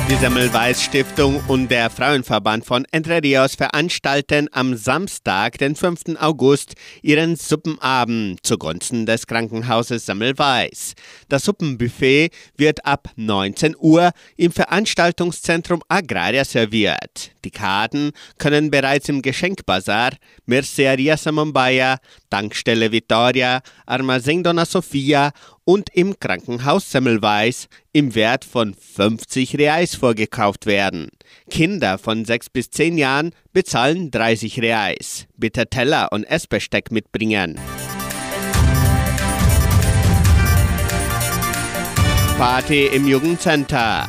Die 0.09 0.15
Semmelweis 0.15 0.85
Stiftung 0.85 1.43
und 1.49 1.69
der 1.69 1.91
Frauenverband 1.91 2.65
von 2.65 2.87
Entre 2.93 3.21
Rios 3.25 3.57
veranstalten 3.57 4.49
am 4.53 4.77
Samstag, 4.77 5.59
den 5.59 5.75
5. 5.75 6.17
August, 6.21 6.75
ihren 7.03 7.35
Suppenabend 7.35 8.39
zugunsten 8.47 9.05
des 9.05 9.27
Krankenhauses 9.27 10.07
Semmelweis. 10.07 10.95
Das 11.29 11.45
Suppenbuffet 11.45 12.31
wird 12.57 12.87
ab 12.87 13.09
19 13.17 13.75
Uhr 13.81 14.13
im 14.37 14.53
Veranstaltungszentrum 14.53 15.83
Agraria 15.89 16.45
serviert. 16.45 17.33
Die 17.45 17.51
Karten 17.51 18.13
können 18.39 18.71
bereits 18.71 19.09
im 19.09 19.23
Geschenkbazar, 19.23 20.13
Merceria 20.47 21.17
Samambaya, 21.17 21.99
Tankstelle 22.31 22.91
Vittoria, 22.91 23.61
Armazém 23.85 24.43
Dona 24.43 24.65
Sofia 24.65 25.33
und 25.65 25.91
im 25.93 26.19
Krankenhaus 26.19 26.91
Semmelweis 26.91 27.69
im 27.93 28.15
Wert 28.15 28.45
von 28.45 28.75
50 28.75 29.59
Reais 29.59 29.95
vorgekauft 29.95 30.67
werden. 30.67 31.11
Kinder 31.51 31.99
von 31.99 32.25
6 32.25 32.51
bis 32.51 32.71
10 32.71 32.99
Jahren 32.99 33.33
bezahlen 33.53 34.11
30 34.11 34.61
Reais. 34.63 35.27
Bitte 35.37 35.67
Teller 35.67 36.09
und 36.13 36.25
Essbesteck 36.25 36.91
mitbringen. 36.91 37.59
Party 42.39 42.87
im 42.87 43.07
Jugendcenter. 43.07 44.07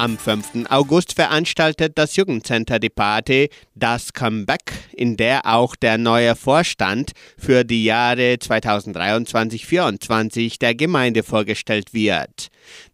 Am 0.00 0.16
5. 0.16 0.66
August 0.68 1.14
veranstaltet 1.14 1.98
das 1.98 2.14
Jugendcenter 2.14 2.78
die 2.78 2.88
Party 2.88 3.50
Das 3.74 4.12
Comeback, 4.12 4.72
in 4.92 5.16
der 5.16 5.44
auch 5.44 5.74
der 5.74 5.98
neue 5.98 6.36
Vorstand 6.36 7.10
für 7.36 7.64
die 7.64 7.82
Jahre 7.82 8.34
2023-24 8.34 10.60
der 10.60 10.76
Gemeinde 10.76 11.24
vorgestellt 11.24 11.94
wird. 11.94 12.46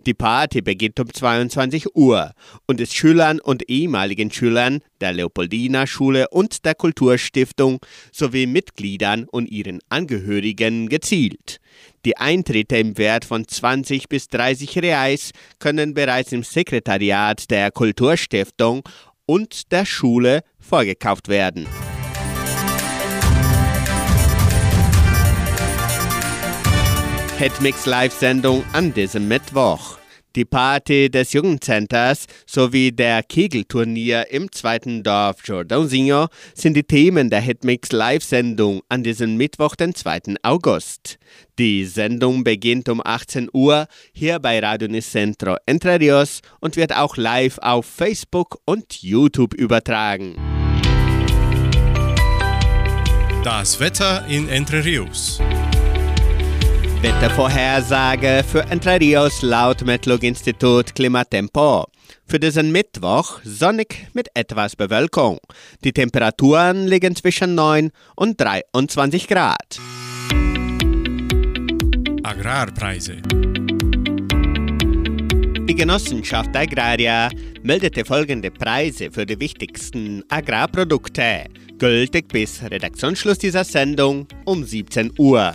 Die 0.06 0.14
Party 0.14 0.62
beginnt 0.62 0.98
um 0.98 1.12
22 1.12 1.94
Uhr 1.94 2.32
und 2.66 2.80
ist 2.80 2.94
Schülern 2.94 3.38
und 3.38 3.68
ehemaligen 3.68 4.30
Schülern 4.30 4.80
der 5.02 5.12
Leopoldina 5.12 5.86
Schule 5.86 6.28
und 6.30 6.64
der 6.64 6.74
Kulturstiftung 6.74 7.80
sowie 8.12 8.46
Mitgliedern 8.46 9.26
und 9.30 9.50
ihren 9.50 9.80
Angehörigen 9.90 10.88
gezielt. 10.88 11.60
Die 12.04 12.18
Eintritte 12.18 12.76
im 12.76 12.98
Wert 12.98 13.24
von 13.24 13.48
20 13.48 14.10
bis 14.10 14.28
30 14.28 14.78
Reais 14.82 15.30
können 15.58 15.94
bereits 15.94 16.32
im 16.32 16.42
Sekretariat 16.42 17.50
der 17.50 17.70
Kulturstiftung 17.70 18.82
und 19.24 19.72
der 19.72 19.86
Schule 19.86 20.42
vorgekauft 20.60 21.28
werden. 21.28 21.66
Hitmix 27.38 27.86
Live-Sendung 27.86 28.64
an 28.72 28.92
diesem 28.92 29.26
Mittwoch. 29.26 29.98
Die 30.36 30.44
Party 30.44 31.10
des 31.10 31.32
Jugendcenters 31.32 32.26
sowie 32.44 32.90
der 32.90 33.22
Kegelturnier 33.22 34.32
im 34.32 34.50
zweiten 34.50 35.04
Dorf 35.04 35.44
Jordãozinho 35.44 36.26
sind 36.54 36.74
die 36.74 36.82
Themen 36.82 37.30
der 37.30 37.40
Hitmix 37.40 37.92
Live-Sendung 37.92 38.82
an 38.88 39.04
diesem 39.04 39.36
Mittwoch, 39.36 39.76
den 39.76 39.94
2. 39.94 40.34
August. 40.42 41.18
Die 41.56 41.84
Sendung 41.84 42.42
beginnt 42.42 42.88
um 42.88 43.00
18 43.04 43.48
Uhr 43.52 43.86
hier 44.12 44.40
bei 44.40 44.58
Radio 44.58 44.88
Nicentro 44.88 45.56
Entre 45.66 46.00
Rios 46.00 46.40
und 46.58 46.76
wird 46.76 46.96
auch 46.96 47.16
live 47.16 47.58
auf 47.58 47.86
Facebook 47.86 48.58
und 48.64 49.02
YouTube 49.02 49.54
übertragen. 49.54 50.34
Das 53.44 53.78
Wetter 53.78 54.26
in 54.26 54.48
Entre 54.48 54.84
Rios. 54.84 55.40
Wettervorhersage 57.04 58.42
für 58.50 58.62
Entre 58.70 58.98
Rios 58.98 59.42
laut 59.42 59.84
Metlog-Institut 59.84 60.94
Klimatempo. 60.94 61.84
Für 62.26 62.40
diesen 62.40 62.72
Mittwoch 62.72 63.40
sonnig 63.44 64.06
mit 64.14 64.28
etwas 64.32 64.74
Bewölkung. 64.74 65.38
Die 65.84 65.92
Temperaturen 65.92 66.86
liegen 66.86 67.14
zwischen 67.14 67.54
9 67.54 67.90
und 68.16 68.40
23 68.40 69.28
Grad. 69.28 69.78
Agrarpreise. 72.22 73.16
Die 75.68 75.74
Genossenschaft 75.74 76.56
Agraria 76.56 77.28
meldete 77.62 78.06
folgende 78.06 78.50
Preise 78.50 79.10
für 79.10 79.26
die 79.26 79.38
wichtigsten 79.38 80.24
Agrarprodukte, 80.30 81.44
gültig 81.78 82.28
bis 82.28 82.62
Redaktionsschluss 82.62 83.36
dieser 83.36 83.64
Sendung 83.64 84.26
um 84.46 84.64
17 84.64 85.12
Uhr. 85.18 85.52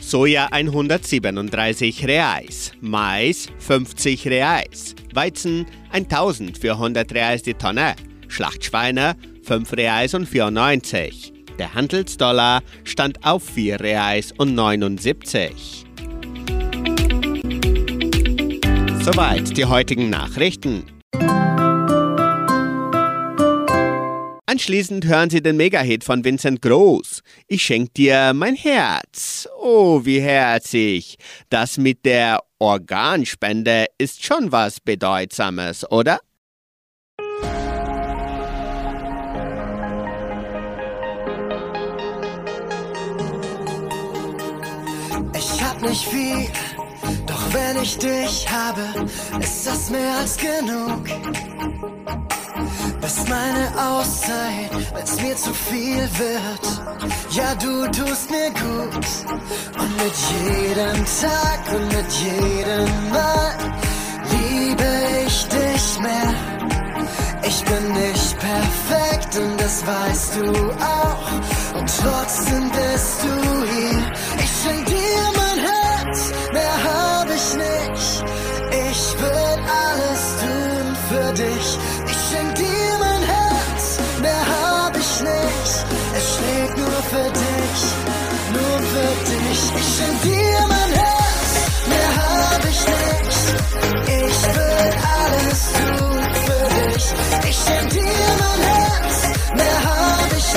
Soja 0.00 0.48
137 0.52 2.06
Reais, 2.06 2.72
Mais 2.80 3.48
50 3.58 4.26
Reais, 4.26 4.94
Weizen 5.12 5.66
1400 5.92 7.12
Reais 7.12 7.42
die 7.42 7.54
Tonne, 7.54 7.94
Schlachtschweine 8.28 9.16
5 9.42 9.72
Reais 9.72 10.14
und 10.14 10.26
94. 10.26 11.32
Der 11.58 11.74
Handelsdollar 11.74 12.62
stand 12.84 13.24
auf 13.24 13.42
4 13.42 13.80
Reais 13.80 14.32
und 14.36 14.54
79. 14.54 15.84
Soweit 19.02 19.56
die 19.56 19.64
heutigen 19.64 20.10
Nachrichten. 20.10 20.84
Anschließend 24.50 25.04
hören 25.04 25.28
Sie 25.28 25.42
den 25.42 25.58
Megahit 25.58 26.04
von 26.04 26.24
Vincent 26.24 26.62
Groß. 26.62 27.20
Ich 27.48 27.62
schenk 27.62 27.92
dir 27.92 28.32
mein 28.32 28.54
Herz. 28.54 29.46
Oh, 29.60 30.06
wie 30.06 30.20
herzig. 30.20 31.18
Das 31.50 31.76
mit 31.76 32.06
der 32.06 32.42
Organspende 32.58 33.84
ist 33.98 34.24
schon 34.24 34.50
was 34.50 34.80
Bedeutsames, 34.80 35.84
oder? 35.90 36.20
Ich 45.34 45.62
hab 45.62 45.82
nicht 45.82 46.06
viel, 46.06 46.46
doch 47.26 47.52
wenn 47.52 47.82
ich 47.82 47.98
dich 47.98 48.48
habe, 48.50 49.10
ist 49.42 49.66
das 49.66 49.90
mehr 49.90 50.16
als 50.16 50.38
genug. 50.38 51.04
Bist 53.00 53.28
meine 53.28 53.72
Auszeit, 53.76 54.70
wenn's 54.92 55.20
mir 55.20 55.36
zu 55.36 55.54
viel 55.54 56.08
wird. 56.18 56.64
Ja, 57.30 57.54
du 57.54 57.86
tust 57.90 58.30
mir 58.30 58.50
gut. 58.50 59.06
Und 59.78 59.96
mit 59.96 60.16
jedem 60.34 61.04
Tag 61.20 61.60
und 61.74 61.86
mit 61.88 62.12
jedem 62.12 63.10
Mal 63.10 63.54
liebe 64.30 64.90
ich 65.26 65.46
dich 65.48 66.00
mehr. 66.00 66.34
Ich 67.46 67.64
bin 67.64 67.92
nicht 67.92 68.36
perfekt 68.38 69.36
und 69.36 69.60
das 69.60 69.86
weißt 69.86 70.36
du 70.36 70.70
auch. 70.72 71.78
Und 71.78 71.90
trotzdem 72.02 72.70
bist 72.70 73.22
du 73.22 73.32
hier. 73.72 74.12
Ich 74.38 74.50
schenk 74.62 74.86
dir 74.86 74.97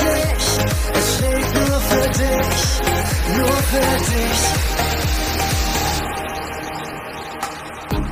hab 0.02 0.16
ich 0.16 0.34
nicht. 0.34 0.48
Es 0.94 1.16
schlägt 1.16 1.54
nur 1.54 1.80
für 1.80 2.08
dich, 2.08 2.60
nur 3.36 3.56
für 3.70 3.92
dich. 4.10 4.40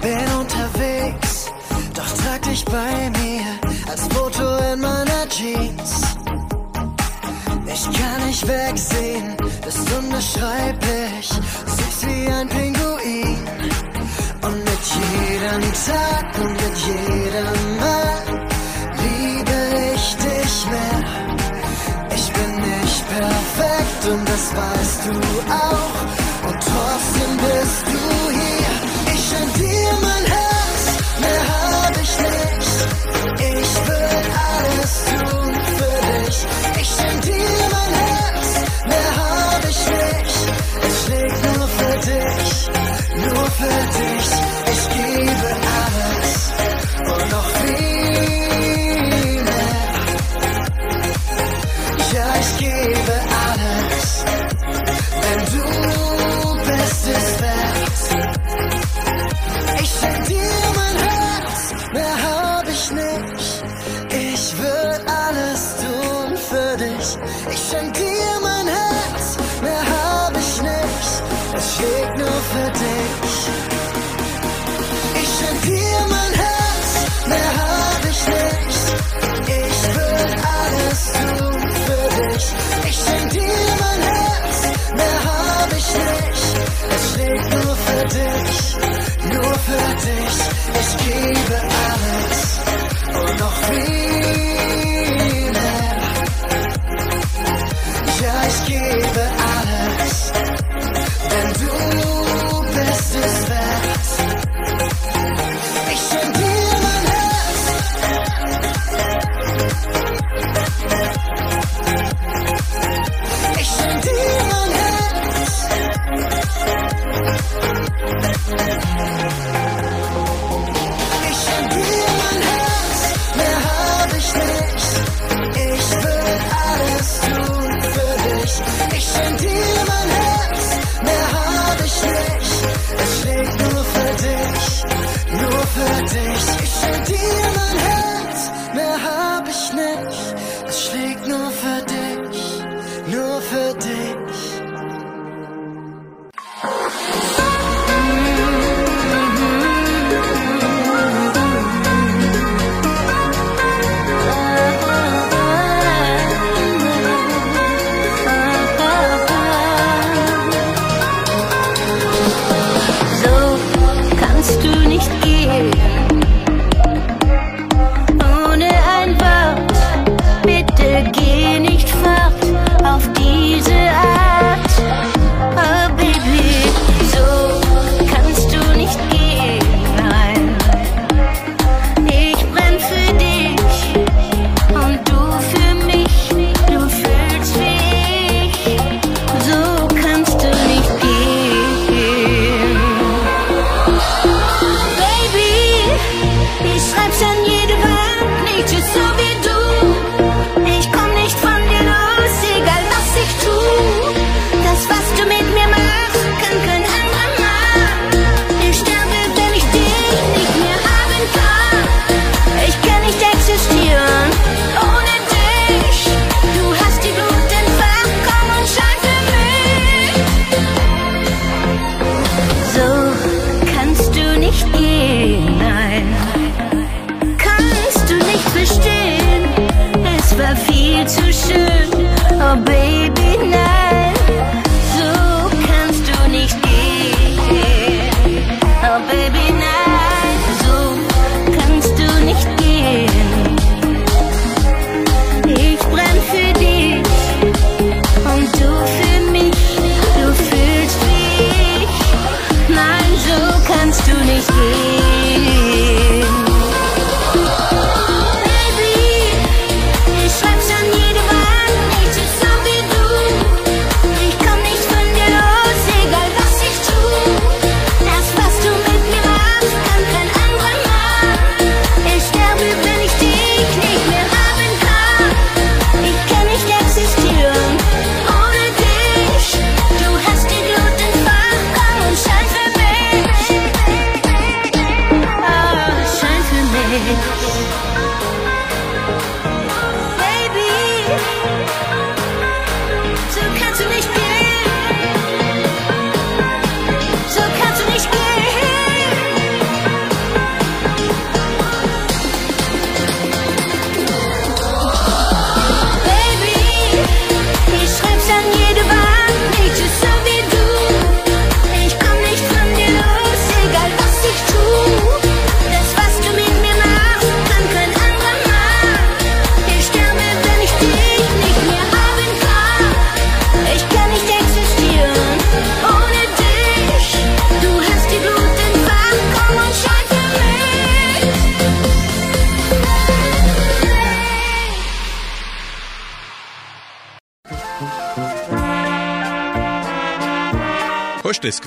Bin 0.00 0.28
unterwegs, 0.38 1.32
doch 1.94 2.12
trag 2.22 2.42
dich 2.42 2.64
bei 2.64 3.10
mir 3.10 3.46
als 3.90 4.02
Foto 4.08 4.56
in 4.72 4.80
meiner 4.80 5.28
Jeans. 5.28 5.90
Ich 7.66 7.84
kann 7.98 8.26
nicht 8.26 8.46
wegsehen, 8.46 9.36
bist 9.64 9.92
unbeschreiblich, 9.98 11.28
süß 11.28 12.06
wie 12.06 12.28
ein 12.32 12.48
Pinguin. 12.48 13.48
Und 14.42 14.58
mit 14.64 14.84
jedem 14.96 15.62
Tag 15.86 16.38
und 16.40 16.52
mit 16.52 16.76
jedem 16.86 17.79
und 24.10 24.28
das 24.28 24.54
weißt 24.54 25.06
du 25.06 25.12
auch. 25.52 26.48
Und 26.48 26.58
trotzdem 26.60 27.36
bist 27.36 27.86
du 27.86 27.99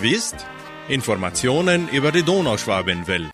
Gewusst? 0.04 0.36
Informationen 0.90 1.88
über 1.88 2.12
die 2.12 2.24
Donauschwabenwelle. 2.24 3.32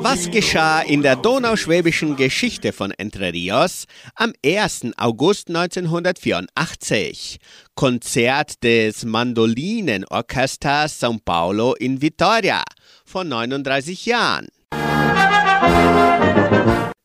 Was 0.00 0.30
geschah 0.30 0.80
in 0.80 1.02
der 1.02 1.16
donauschwäbischen 1.16 2.16
Geschichte 2.16 2.72
von 2.72 2.92
Entre 2.92 3.30
Rios 3.30 3.84
am 4.14 4.32
1. 4.42 4.92
August 4.96 5.48
1984? 5.48 7.40
Konzert 7.74 8.64
des 8.64 9.04
Mandolinenorchesters 9.04 11.02
São 11.02 11.18
Paulo 11.22 11.74
in 11.74 12.00
Vitoria 12.00 12.62
vor 13.04 13.24
39 13.24 14.06
Jahren. 14.06 14.46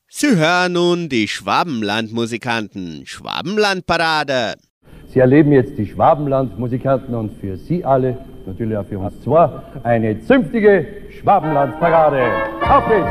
Sie 0.08 0.34
hören 0.38 0.72
nun 0.72 1.10
die 1.10 1.28
Schwabenlandmusikanten 1.28 3.06
Schwabenlandparade. 3.06 4.56
Sie 5.14 5.20
erleben 5.20 5.52
jetzt 5.52 5.78
die 5.78 5.86
Schwabenlandmusikanten 5.86 7.14
und 7.14 7.34
für 7.34 7.56
Sie 7.56 7.86
alle, 7.86 8.18
natürlich 8.48 8.76
auch 8.76 8.86
für 8.86 8.98
uns 8.98 9.22
zwei, 9.22 9.48
eine 9.84 10.20
zünftige 10.22 10.88
Schwabenlandparade. 11.20 12.18
Auf 12.68 12.88
geht's! 12.88 13.06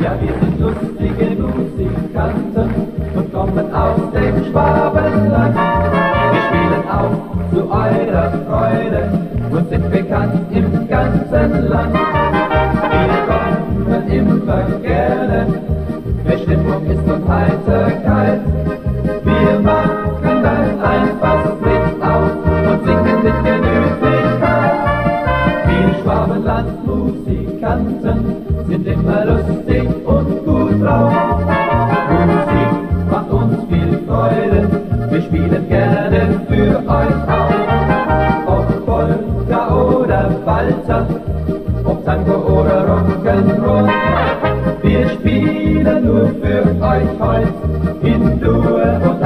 Ja, 0.00 0.16
wir 0.22 0.32
sind 0.40 0.58
lustige 0.58 1.42
Musikanten 1.42 2.70
und 3.14 3.30
kommen 3.30 3.74
aus 3.74 4.12
dem 4.14 4.44
Schwabenland. 4.50 5.56
Wir 6.32 6.40
spielen 6.48 6.88
auch 6.88 7.52
zu 7.52 7.70
eurer 7.70 8.32
Freude 8.48 9.28
und 9.50 9.68
sind 9.68 9.90
bekannt 9.90 10.50
im 10.50 10.88
ganzen 10.88 11.68
Land. 11.68 11.94
Wir 11.94 13.26
kommen 13.28 14.10
immer 14.10 14.64
gerne, 14.80 15.69
Stimmung 16.38 16.84
ist 16.86 17.06
und 17.08 17.28
Heiterkeit. 17.28 18.40
Wir 19.24 19.58
machen 19.60 20.42
dann 20.42 20.80
einfach 20.80 21.44
mit 21.60 22.02
auf 22.02 22.32
und 22.46 22.84
singen 22.84 23.22
mit 23.24 23.44
Genügigkeit. 23.44 24.72
Wir 25.66 25.94
Schwabenland-Musikanten 26.02 28.18
sind 28.68 28.86
immer 28.86 29.24
lustig 29.24 29.88
und 30.04 30.44
gut 30.44 30.82
drauf. 30.82 31.12
Musik 32.26 32.70
macht 33.10 33.30
uns 33.30 33.64
viel 33.68 33.98
Freude, 34.06 34.68
wir 35.10 35.22
spielen 35.22 35.68
gerne 35.68 36.40
für 36.48 36.76
euch 36.88 37.28
auf. 37.28 37.54
Ob 38.46 38.86
Polka 38.86 39.74
oder 39.74 40.30
Walzer, 40.44 41.06
ob 41.84 42.04
Tango 42.04 42.36
oder 42.60 42.84
Rock'n'Roll. 42.86 43.88
Wir 44.82 45.08
spielen 45.10 45.59
nur 45.98 46.32
für 46.40 46.62
euch 46.80 47.08
heute 47.18 47.52
in 48.02 48.40
Dur 48.40 49.00
und 49.02 49.19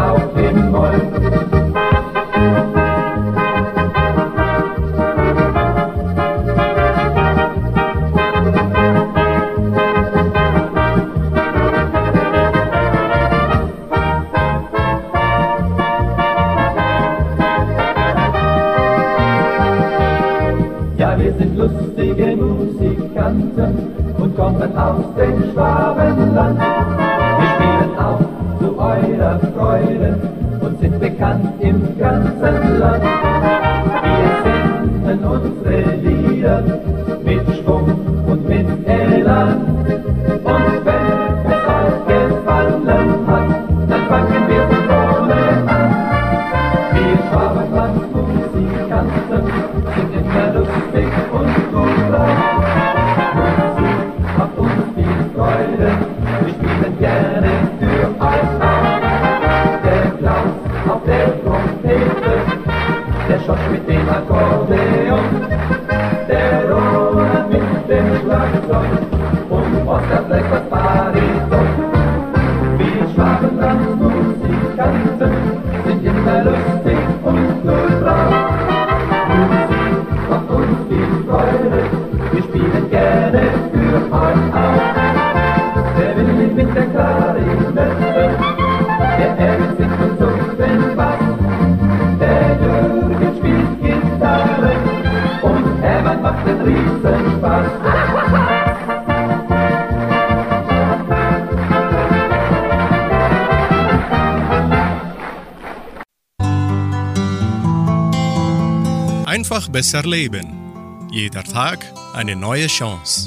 Einfach 109.84 110.00
besser 110.00 110.08
leben. 110.08 111.10
Jeder 111.12 111.44
Tag 111.44 111.84
eine 112.14 112.34
neue 112.34 112.68
Chance. 112.68 113.26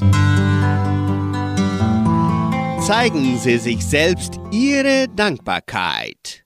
Zeigen 2.83 3.37
Sie 3.37 3.59
sich 3.59 3.85
selbst 3.85 4.39
Ihre 4.51 5.07
Dankbarkeit. 5.15 6.45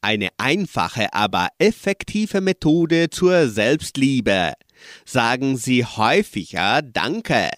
Eine 0.00 0.30
einfache, 0.38 1.12
aber 1.12 1.48
effektive 1.58 2.40
Methode 2.40 3.10
zur 3.10 3.50
Selbstliebe. 3.50 4.54
Sagen 5.04 5.58
Sie 5.58 5.84
häufiger 5.84 6.80
Danke. 6.80 7.50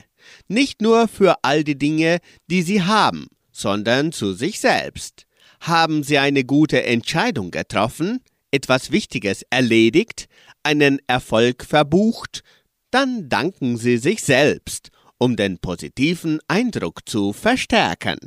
Nicht 0.49 0.83
nur 0.83 1.07
für 1.07 1.37
all 1.43 1.63
die 1.63 1.79
Dinge, 1.79 2.19
die 2.49 2.63
Sie 2.63 2.83
haben, 2.83 3.29
sondern 3.53 4.11
zu 4.11 4.33
sich 4.33 4.59
selbst. 4.59 5.27
Haben 5.61 6.03
Sie 6.03 6.19
eine 6.19 6.43
gute 6.43 6.83
Entscheidung 6.83 7.53
getroffen, 7.53 8.19
etwas 8.51 8.91
Wichtiges 8.91 9.45
erledigt, 9.51 10.27
einen 10.63 10.99
Erfolg 11.07 11.65
verbucht, 11.65 12.43
dann 12.91 13.29
danken 13.29 13.77
Sie 13.77 13.97
sich 13.97 14.23
selbst, 14.23 14.91
um 15.19 15.37
den 15.37 15.59
positiven 15.59 16.41
Eindruck 16.49 17.09
zu 17.09 17.33
verstärken. 17.33 18.19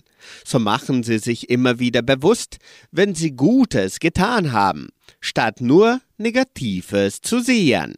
So 0.45 0.59
machen 0.59 1.03
Sie 1.03 1.19
sich 1.19 1.49
immer 1.49 1.79
wieder 1.79 2.01
bewusst, 2.01 2.57
wenn 2.91 3.13
Sie 3.13 3.31
Gutes 3.31 3.99
getan 3.99 4.51
haben, 4.51 4.89
statt 5.19 5.61
nur 5.61 6.01
Negatives 6.17 7.21
zu 7.21 7.41
sehen. 7.41 7.95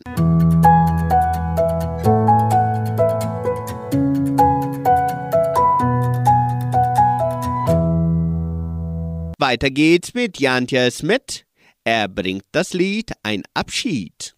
Weiter 9.40 9.70
geht's 9.70 10.16
mit 10.16 10.40
Jantje 10.40 10.90
Smith. 10.90 11.47
Er 11.90 12.10
bringt 12.10 12.44
das 12.52 12.74
Lied 12.74 13.14
Ein 13.24 13.44
Abschied. 13.54 14.36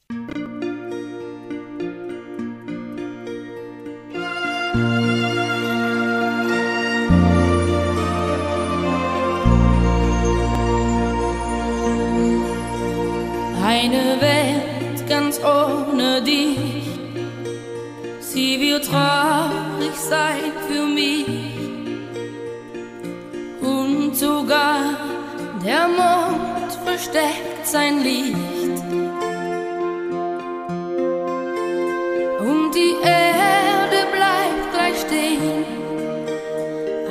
Eine 13.63 14.21
Welt 14.21 15.09
ganz 15.09 15.39
ohne 15.39 16.21
dich, 16.21 16.85
sie 18.19 18.59
wird 18.59 18.85
traurig 18.85 19.95
sein 19.95 20.53
für 20.67 20.85
mich. 20.85 21.38
versteckt 26.99 27.65
sein 27.65 28.03
Licht. 28.03 28.35
Und 32.39 32.71
die 32.75 32.95
Erde 33.01 33.99
bleibt 34.15 34.73
gleich 34.73 34.99
stehen, 35.05 35.63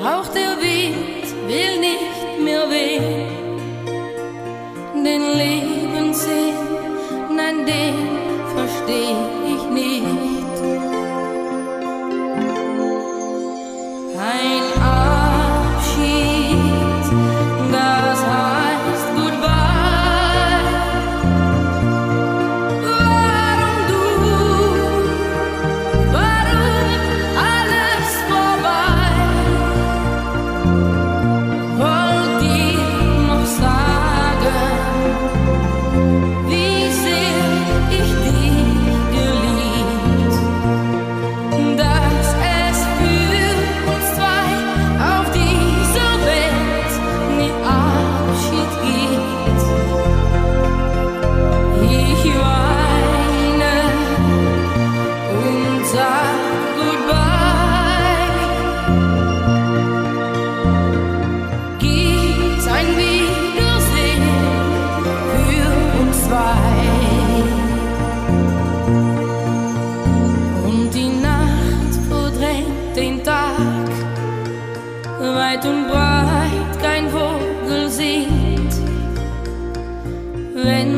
auch 0.05 0.28
der 0.28 0.59
Wind 0.61 1.26
will 1.47 1.80
nicht 1.80 2.39
mehr 2.45 2.68
wehen. 2.70 3.28
Den 5.05 5.22
Lebenssinn, 5.41 6.55
nein, 7.34 7.64
den 7.64 7.97
versteh 8.55 9.38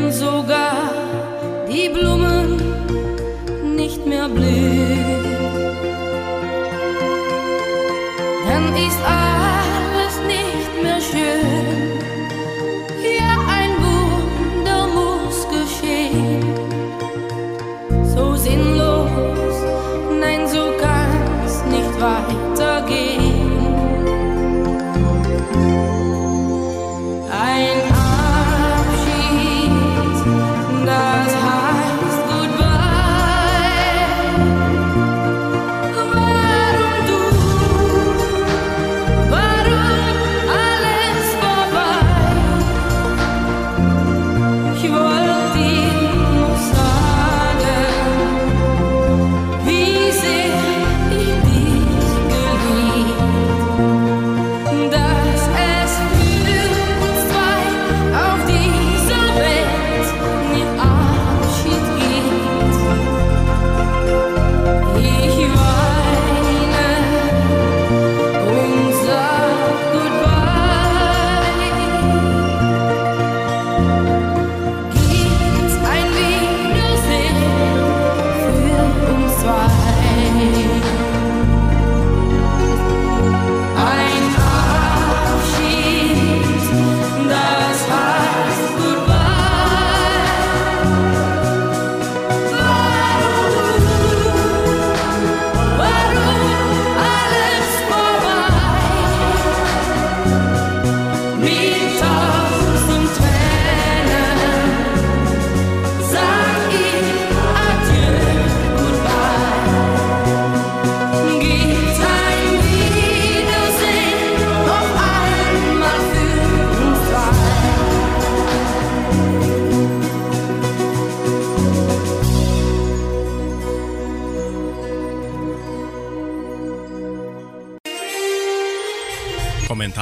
sogar 0.09 0.92
die 1.68 1.88
Blumen 1.88 2.57
nicht 3.76 4.07
mehr 4.07 4.28
blühen. 4.28 5.24
Dann 8.46 8.76
ist 8.76 8.98
alles 9.05 9.30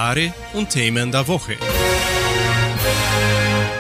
Kommentare 0.09 0.33
und 0.55 0.71
Themen 0.71 1.13
der 1.13 1.29
Woche. 1.29 1.57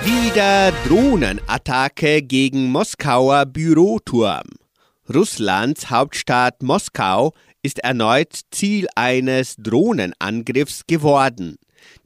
Wieder 0.04 0.72
Drohnenattacke 0.86 2.22
gegen 2.22 2.70
Moskauer 2.70 3.46
Büroturm. 3.46 4.46
Russlands 5.12 5.88
Hauptstadt 5.88 6.62
Moskau 6.62 7.32
ist 7.62 7.78
erneut 7.78 8.40
Ziel 8.50 8.88
eines 8.94 9.56
Drohnenangriffs 9.56 10.82
geworden. 10.86 11.56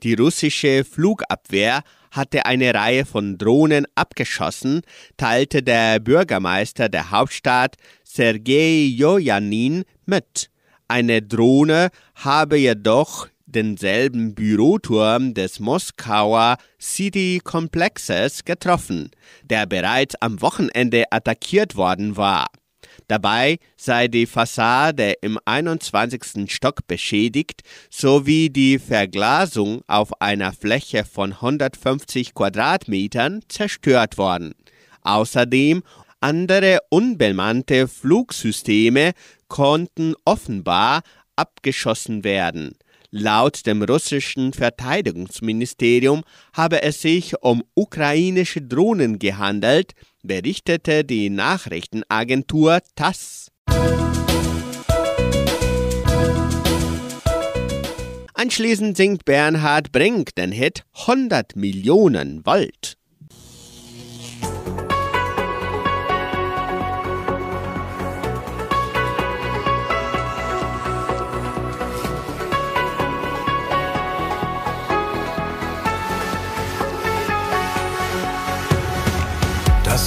Die 0.04 0.14
russische 0.14 0.84
Flugabwehr 0.84 1.82
hatte 2.12 2.46
eine 2.46 2.74
Reihe 2.74 3.04
von 3.04 3.38
Drohnen 3.38 3.86
abgeschossen, 3.96 4.82
teilte 5.16 5.64
der 5.64 5.98
Bürgermeister 5.98 6.88
der 6.88 7.10
Hauptstadt 7.10 7.76
Sergei 8.04 8.86
Jojanin 8.94 9.84
mit. 10.06 10.48
Eine 10.86 11.22
Drohne 11.22 11.88
habe 12.14 12.58
jedoch 12.58 13.26
denselben 13.54 14.34
Büroturm 14.34 15.34
des 15.34 15.60
Moskauer 15.60 16.56
City-Komplexes 16.80 18.44
getroffen, 18.44 19.10
der 19.44 19.66
bereits 19.66 20.14
am 20.16 20.40
Wochenende 20.40 21.04
attackiert 21.10 21.76
worden 21.76 22.16
war. 22.16 22.46
Dabei 23.08 23.58
sei 23.76 24.08
die 24.08 24.26
Fassade 24.26 25.14
im 25.20 25.38
21. 25.44 26.50
Stock 26.50 26.86
beschädigt 26.86 27.62
sowie 27.90 28.50
die 28.50 28.78
Verglasung 28.78 29.82
auf 29.86 30.20
einer 30.20 30.52
Fläche 30.52 31.04
von 31.04 31.32
150 31.32 32.34
Quadratmetern 32.34 33.40
zerstört 33.48 34.18
worden. 34.18 34.54
Außerdem 35.02 35.82
andere 36.20 36.78
unbemannte 36.88 37.88
Flugsysteme 37.88 39.12
konnten 39.48 40.14
offenbar 40.24 41.02
abgeschossen 41.36 42.24
werden. 42.24 42.76
Laut 43.14 43.66
dem 43.66 43.82
russischen 43.82 44.54
Verteidigungsministerium 44.54 46.22
habe 46.54 46.80
es 46.80 47.02
sich 47.02 47.34
um 47.42 47.62
ukrainische 47.74 48.62
Drohnen 48.62 49.18
gehandelt, 49.18 49.92
berichtete 50.22 51.04
die 51.04 51.28
Nachrichtenagentur 51.28 52.78
TASS. 52.94 53.50
Anschließend 58.32 58.96
singt 58.96 59.26
Bernhard 59.26 59.92
Brink 59.92 60.34
den 60.34 60.50
Hit 60.50 60.86
100 61.06 61.54
Millionen 61.54 62.46
Volt. 62.46 62.96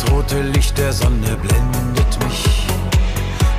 Das 0.05 0.13
rote 0.13 0.41
Licht 0.41 0.77
der 0.77 0.91
Sonne 0.93 1.37
blendet 1.37 2.23
mich. 2.23 2.67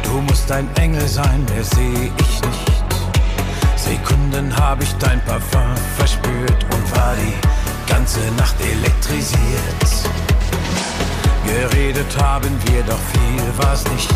Du 0.03 0.21
musst 0.23 0.51
ein 0.51 0.69
Engel 0.77 1.07
sein, 1.07 1.45
mehr 1.53 1.65
seh 1.65 2.11
ich 2.19 2.41
nicht. 2.43 3.77
Sekunden 3.77 4.55
hab 4.57 4.83
ich 4.83 4.93
dein 4.99 5.23
Parfum 5.25 5.75
verspürt 5.97 6.65
und 6.73 6.97
war 6.97 7.15
die 7.17 7.91
ganze 7.91 8.21
Nacht 8.37 8.57
elektrisiert. 8.61 9.87
Geredet 11.47 12.17
haben 12.21 12.51
wir, 12.67 12.83
doch 12.83 12.99
viel 13.13 13.65
war's 13.65 13.85
nicht. 13.93 14.11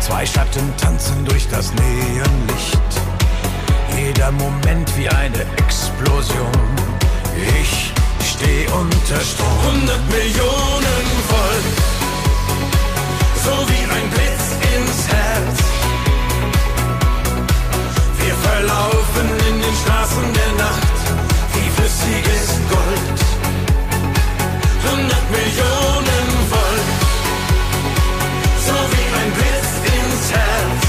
Zwei 0.00 0.24
Schatten 0.24 0.72
tanzen 0.76 1.24
durch 1.24 1.48
das 1.48 1.72
Neonlicht. 1.74 2.80
Jeder 3.96 4.30
Moment 4.32 4.96
wie 4.96 5.08
eine 5.08 5.42
Explosion. 5.56 6.52
Ich 7.60 7.87
steh 8.38 8.66
unter 8.72 9.20
Strom. 9.20 9.48
100 9.62 10.10
Millionen 10.10 11.06
Volt, 11.28 11.66
so 13.44 13.54
wie 13.70 13.84
ein 13.96 14.06
Blitz 14.14 14.44
ins 14.74 14.98
Herz. 15.12 15.58
Wir 18.22 18.34
verlaufen 18.48 19.28
in 19.48 19.56
den 19.64 19.74
Straßen 19.82 20.26
der 20.38 20.52
Nacht 20.64 20.96
wie 21.54 21.68
flüssiges 21.76 22.46
Gold. 22.74 23.18
100 24.84 25.30
Millionen 25.36 26.26
Volt, 26.52 26.88
so 28.66 28.76
wie 28.92 29.08
ein 29.20 29.30
Blitz 29.38 29.70
ins 29.96 30.24
Herz. 30.38 30.80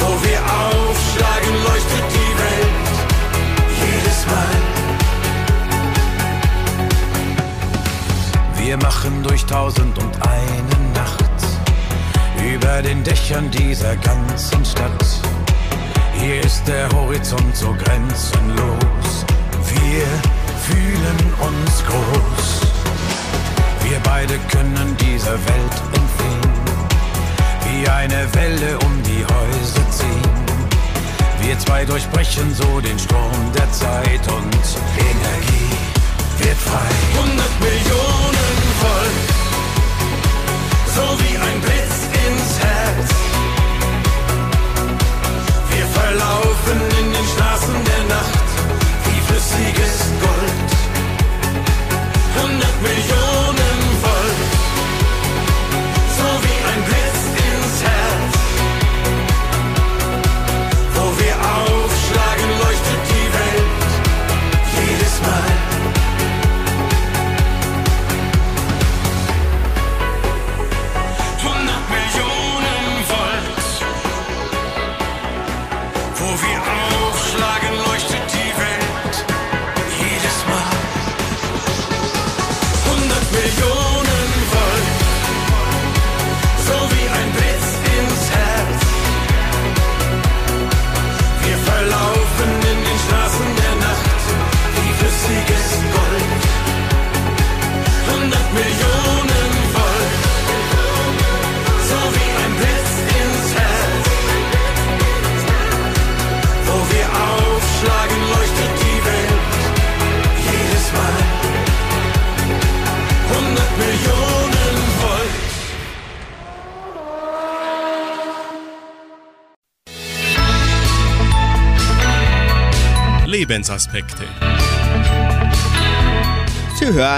Wo 0.00 0.08
wir 0.26 0.40
aufschlagen, 0.62 1.54
leuchtet 1.68 2.13
Wir 8.64 8.78
machen 8.78 9.22
durch 9.22 9.44
tausend 9.44 9.98
und 9.98 10.14
eine 10.26 10.90
Nacht 10.94 11.20
über 12.42 12.80
den 12.80 13.04
Dächern 13.04 13.50
dieser 13.50 13.94
ganzen 13.96 14.64
Stadt. 14.64 15.04
Hier 16.18 16.40
ist 16.40 16.66
der 16.66 16.88
Horizont 16.88 17.54
so 17.54 17.74
grenzenlos. 17.74 19.26
Wir 19.68 20.06
fühlen 20.64 21.34
uns 21.40 21.84
groß. 21.84 22.62
Wir 23.86 23.98
beide 24.02 24.38
können 24.50 24.96
dieser 24.96 25.34
Welt 25.34 25.76
entfliehen. 25.92 26.54
Wie 27.68 27.86
eine 27.86 28.34
Welle 28.34 28.78
um 28.78 29.02
die 29.02 29.24
Häuser 29.26 29.90
ziehen. 29.90 30.46
Wir 31.42 31.58
zwei 31.58 31.84
durchbrechen 31.84 32.54
so 32.54 32.80
den 32.80 32.98
Sturm 32.98 33.52
der 33.54 33.70
Zeit 33.72 34.26
und 34.32 34.56
Energie 34.96 35.83
wird 36.38 36.58
frei. 36.58 36.90
100 37.14 37.60
Millionen 37.60 38.58
Volt, 38.80 39.28
so 40.94 41.04
wie 41.22 41.36
ein 41.36 41.60
Blitz 41.60 41.96
ins 42.24 42.50
Herz. 42.66 43.10
Wir 45.70 45.86
verlaufen 45.98 46.78
in 47.00 47.12
den 47.12 47.26
Straßen 47.34 47.74
der 47.90 48.04
Nacht 48.16 48.48
wie 49.06 49.20
flüssiges 49.26 49.94
Gold. 50.24 50.70
100 52.36 52.82
Millionen 52.82 53.53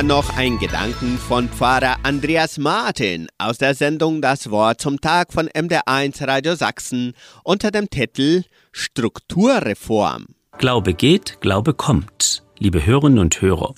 Noch 0.05 0.37
einen 0.37 0.59
Gedanken 0.59 1.17
von 1.17 1.49
Pfarrer 1.49 1.97
Andreas 2.03 2.59
Martin 2.59 3.29
aus 3.39 3.57
der 3.57 3.75
Sendung 3.75 4.21
Das 4.21 4.51
Wort 4.51 4.81
zum 4.81 5.01
Tag 5.01 5.33
von 5.33 5.49
MDR1 5.49 6.27
Radio 6.29 6.55
Sachsen 6.55 7.15
unter 7.45 7.71
dem 7.71 7.89
Titel 7.89 8.45
Strukturreform. 8.73 10.27
Glaube 10.59 10.93
geht, 10.93 11.41
Glaube 11.41 11.73
kommt. 11.73 12.43
Liebe 12.59 12.85
Hörerinnen 12.85 13.19
und 13.19 13.41
Hörer, 13.41 13.75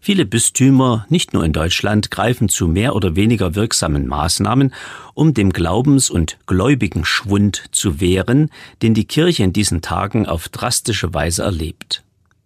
viele 0.00 0.26
Bistümer, 0.26 1.06
nicht 1.08 1.32
nur 1.34 1.44
in 1.44 1.52
Deutschland, 1.52 2.10
greifen 2.10 2.48
zu 2.48 2.66
mehr 2.66 2.96
oder 2.96 3.14
weniger 3.14 3.54
wirksamen 3.54 4.06
Maßnahmen, 4.06 4.74
um 5.14 5.34
dem 5.34 5.52
Glaubens- 5.52 6.10
und 6.10 6.36
gläubigen 6.46 7.04
Schwund 7.04 7.64
zu 7.70 8.00
wehren, 8.00 8.50
den 8.82 8.94
die 8.94 9.06
Kirche 9.06 9.44
in 9.44 9.52
diesen 9.52 9.82
Tagen 9.82 10.26
auf 10.26 10.48
drastische 10.48 11.14
Weise 11.14 11.42
erlebt. 11.42 12.02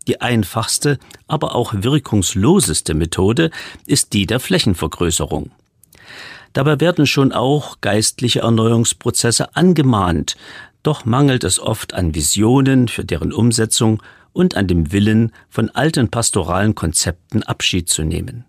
Die 0.06 0.20
einfachste, 0.20 0.98
aber 1.26 1.54
auch 1.54 1.72
wirkungsloseste 1.74 2.94
Methode 2.94 3.50
ist 3.86 4.12
die 4.12 4.26
der 4.26 4.40
Flächenvergrößerung. 4.40 5.50
Dabei 6.52 6.78
werden 6.80 7.06
schon 7.06 7.32
auch 7.32 7.80
geistliche 7.80 8.40
Erneuerungsprozesse 8.40 9.56
angemahnt, 9.56 10.36
doch 10.82 11.04
mangelt 11.04 11.42
es 11.44 11.58
oft 11.58 11.94
an 11.94 12.14
Visionen 12.14 12.88
für 12.88 13.04
deren 13.04 13.32
Umsetzung 13.32 14.02
und 14.32 14.56
an 14.56 14.66
dem 14.68 14.92
Willen, 14.92 15.32
von 15.48 15.70
alten 15.70 16.10
pastoralen 16.10 16.74
Konzepten 16.74 17.42
Abschied 17.42 17.88
zu 17.88 18.02
nehmen. 18.02 18.44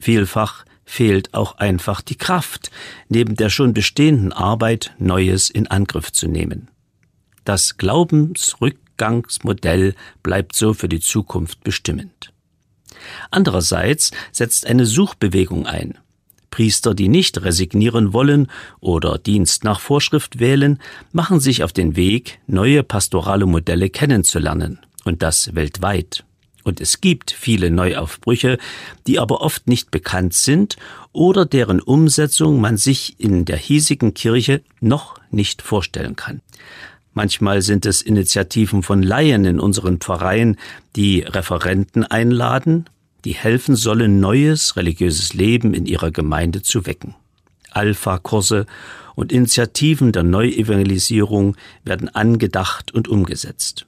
Vielfach 0.00 0.64
fehlt 0.84 1.34
auch 1.34 1.58
einfach 1.58 2.00
die 2.02 2.16
Kraft, 2.16 2.70
neben 3.08 3.36
der 3.36 3.50
schon 3.50 3.72
bestehenden 3.72 4.32
Arbeit 4.32 4.94
Neues 4.98 5.50
in 5.50 5.66
Angriff 5.66 6.12
zu 6.12 6.28
nehmen. 6.28 6.68
Das 7.44 7.76
Glaubensrückgangsmodell 8.98 9.94
bleibt 10.22 10.54
so 10.54 10.74
für 10.74 10.88
die 10.88 11.00
Zukunft 11.00 11.64
bestimmend. 11.64 12.32
Andererseits 13.30 14.10
setzt 14.32 14.66
eine 14.66 14.84
Suchbewegung 14.84 15.66
ein. 15.66 15.96
Priester, 16.50 16.94
die 16.94 17.08
nicht 17.08 17.42
resignieren 17.42 18.12
wollen 18.12 18.48
oder 18.80 19.18
Dienst 19.18 19.64
nach 19.64 19.80
Vorschrift 19.80 20.40
wählen, 20.40 20.80
machen 21.12 21.40
sich 21.40 21.62
auf 21.62 21.72
den 21.72 21.94
Weg, 21.94 22.40
neue 22.46 22.82
pastorale 22.82 23.46
Modelle 23.46 23.90
kennenzulernen, 23.90 24.80
und 25.04 25.22
das 25.22 25.54
weltweit. 25.54 26.24
Und 26.64 26.80
es 26.80 27.00
gibt 27.00 27.30
viele 27.30 27.70
Neuaufbrüche, 27.70 28.58
die 29.06 29.18
aber 29.18 29.40
oft 29.42 29.68
nicht 29.68 29.90
bekannt 29.90 30.34
sind 30.34 30.76
oder 31.12 31.46
deren 31.46 31.80
Umsetzung 31.80 32.60
man 32.60 32.76
sich 32.76 33.20
in 33.20 33.44
der 33.44 33.56
hiesigen 33.56 34.12
Kirche 34.12 34.62
noch 34.80 35.18
nicht 35.30 35.62
vorstellen 35.62 36.16
kann. 36.16 36.40
Manchmal 37.18 37.62
sind 37.62 37.84
es 37.84 38.00
Initiativen 38.00 38.84
von 38.84 39.02
Laien 39.02 39.44
in 39.44 39.58
unseren 39.58 39.98
Pfarreien, 39.98 40.56
die 40.94 41.22
Referenten 41.22 42.04
einladen, 42.04 42.84
die 43.24 43.34
helfen 43.34 43.74
sollen, 43.74 44.20
neues 44.20 44.76
religiöses 44.76 45.34
Leben 45.34 45.74
in 45.74 45.84
ihrer 45.84 46.12
Gemeinde 46.12 46.62
zu 46.62 46.86
wecken. 46.86 47.16
Alpha-Kurse 47.72 48.66
und 49.16 49.32
Initiativen 49.32 50.12
der 50.12 50.22
Neuevangelisierung 50.22 51.56
werden 51.82 52.08
angedacht 52.08 52.94
und 52.94 53.08
umgesetzt. 53.08 53.86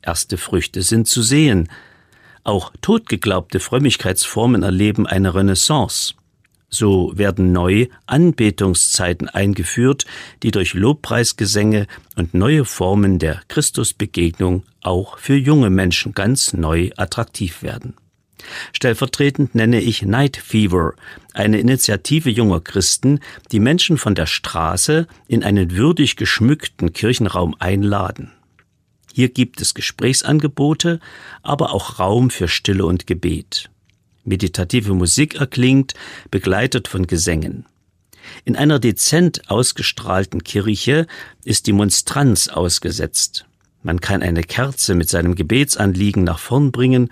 Erste 0.00 0.38
Früchte 0.38 0.80
sind 0.80 1.06
zu 1.06 1.20
sehen. 1.20 1.68
Auch 2.44 2.72
totgeglaubte 2.80 3.60
Frömmigkeitsformen 3.60 4.62
erleben 4.62 5.06
eine 5.06 5.34
Renaissance. 5.34 6.14
So 6.70 7.12
werden 7.16 7.52
neu 7.52 7.88
Anbetungszeiten 8.06 9.28
eingeführt, 9.28 10.06
die 10.42 10.52
durch 10.52 10.74
Lobpreisgesänge 10.74 11.86
und 12.16 12.32
neue 12.32 12.64
Formen 12.64 13.18
der 13.18 13.42
Christusbegegnung 13.48 14.62
auch 14.80 15.18
für 15.18 15.36
junge 15.36 15.68
Menschen 15.68 16.14
ganz 16.14 16.52
neu 16.52 16.90
attraktiv 16.96 17.62
werden. 17.62 17.94
Stellvertretend 18.72 19.54
nenne 19.54 19.80
ich 19.80 20.02
Night 20.02 20.36
Fever, 20.36 20.94
eine 21.34 21.58
Initiative 21.58 22.30
junger 22.30 22.60
Christen, 22.60 23.20
die 23.52 23.60
Menschen 23.60 23.98
von 23.98 24.14
der 24.14 24.26
Straße 24.26 25.06
in 25.28 25.44
einen 25.44 25.76
würdig 25.76 26.16
geschmückten 26.16 26.92
Kirchenraum 26.92 27.54
einladen. 27.58 28.32
Hier 29.12 29.28
gibt 29.28 29.60
es 29.60 29.74
Gesprächsangebote, 29.74 31.00
aber 31.42 31.74
auch 31.74 31.98
Raum 31.98 32.30
für 32.30 32.48
Stille 32.48 32.86
und 32.86 33.06
Gebet. 33.06 33.70
Meditative 34.30 34.94
Musik 34.94 35.34
erklingt, 35.34 35.92
begleitet 36.30 36.88
von 36.88 37.06
Gesängen. 37.06 37.66
In 38.44 38.56
einer 38.56 38.78
dezent 38.78 39.50
ausgestrahlten 39.50 40.42
Kirche 40.42 41.06
ist 41.44 41.66
die 41.66 41.72
Monstranz 41.72 42.48
ausgesetzt. 42.48 43.44
Man 43.82 44.00
kann 44.00 44.22
eine 44.22 44.42
Kerze 44.42 44.94
mit 44.94 45.08
seinem 45.08 45.34
Gebetsanliegen 45.34 46.24
nach 46.24 46.38
vorn 46.38 46.70
bringen, 46.70 47.08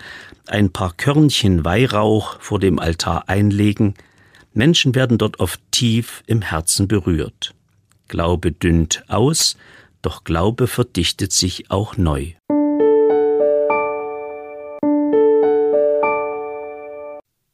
ein 0.47 0.71
paar 0.71 0.93
Körnchen 0.93 1.65
Weihrauch 1.65 2.39
vor 2.41 2.59
dem 2.59 2.79
Altar 2.79 3.27
einlegen. 3.27 3.95
Menschen 4.53 4.95
werden 4.95 5.17
dort 5.17 5.39
oft 5.39 5.59
tief 5.71 6.23
im 6.25 6.41
Herzen 6.41 6.87
berührt. 6.87 7.53
Glaube 8.07 8.51
dünnt 8.51 9.03
aus, 9.07 9.57
doch 10.01 10.23
Glaube 10.23 10.67
verdichtet 10.67 11.33
sich 11.33 11.69
auch 11.69 11.97
neu. 11.97 12.33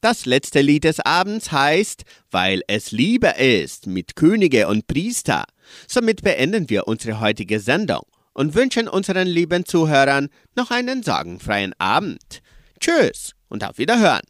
Das 0.05 0.27
letzte 0.27 0.61
Lied 0.61 0.83
des 0.83 0.99
Abends 0.99 1.51
heißt 1.51 2.03
Weil 2.29 2.61
es 2.67 2.91
Liebe 2.91 3.29
ist 3.39 3.87
mit 3.87 4.15
Könige 4.15 4.67
und 4.67 4.85
Priester. 4.85 5.45
Somit 5.87 6.21
beenden 6.21 6.69
wir 6.69 6.87
unsere 6.87 7.19
heutige 7.19 7.59
Sendung 7.59 8.03
und 8.33 8.53
wünschen 8.53 8.87
unseren 8.87 9.27
lieben 9.27 9.65
Zuhörern 9.65 10.29
noch 10.55 10.69
einen 10.69 11.01
sorgenfreien 11.01 11.73
Abend. 11.79 12.43
Tschüss 12.79 13.31
und 13.49 13.63
auf 13.63 13.79
Wiederhören. 13.79 14.21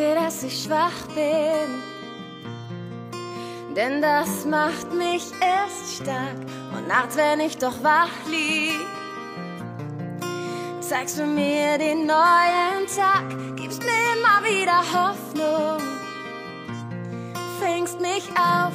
Dir, 0.00 0.14
dass 0.14 0.42
ich 0.42 0.62
schwach 0.62 1.06
bin, 1.14 1.82
denn 3.76 4.00
das 4.00 4.46
macht 4.46 4.94
mich 4.94 5.24
erst 5.42 5.96
stark. 5.96 6.38
Und 6.74 6.88
nachts, 6.88 7.18
wenn 7.18 7.40
ich 7.40 7.58
doch 7.58 7.82
wach 7.82 8.08
lieg, 8.26 8.80
zeigst 10.80 11.18
du 11.18 11.26
mir 11.26 11.76
den 11.76 12.06
neuen 12.06 12.86
Tag, 12.96 13.28
gibst 13.56 13.82
mir 13.82 14.14
immer 14.16 14.42
wieder 14.48 14.80
Hoffnung, 14.90 15.86
fängst 17.60 18.00
mich 18.00 18.26
auf, 18.30 18.72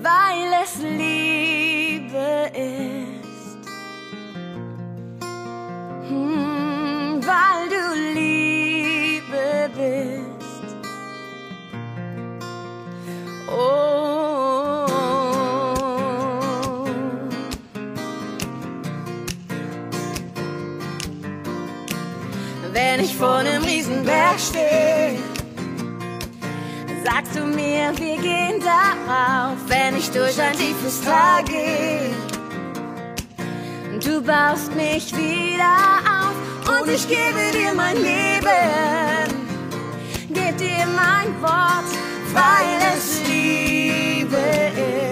weil 0.00 0.54
es 0.64 0.78
Liebe 0.78 2.50
ist. 2.58 3.01
Ich 23.02 23.16
vor 23.16 23.36
einem 23.36 23.64
Riesenberg 23.64 24.38
stehe, 24.38 25.18
sagst 27.04 27.34
du 27.34 27.44
mir, 27.44 27.92
wir 27.96 28.16
gehen 28.18 28.60
darauf. 28.60 29.56
Wenn 29.66 29.96
ich 29.96 30.10
durch 30.10 30.40
ein 30.40 30.52
tiefes 30.52 31.00
Tal 31.02 31.42
gehe, 31.44 32.10
du 34.04 34.22
baust 34.22 34.74
mich 34.76 35.12
wieder 35.16 35.74
auf 36.06 36.80
und 36.80 36.88
ich 36.90 37.08
gebe 37.08 37.50
dir 37.52 37.74
mein 37.74 37.96
Leben, 37.96 39.28
geb 40.28 40.56
dir 40.58 40.86
mein 40.86 41.42
Wort, 41.42 41.90
weil 42.32 42.78
es 42.94 43.20
Liebe 43.26 44.36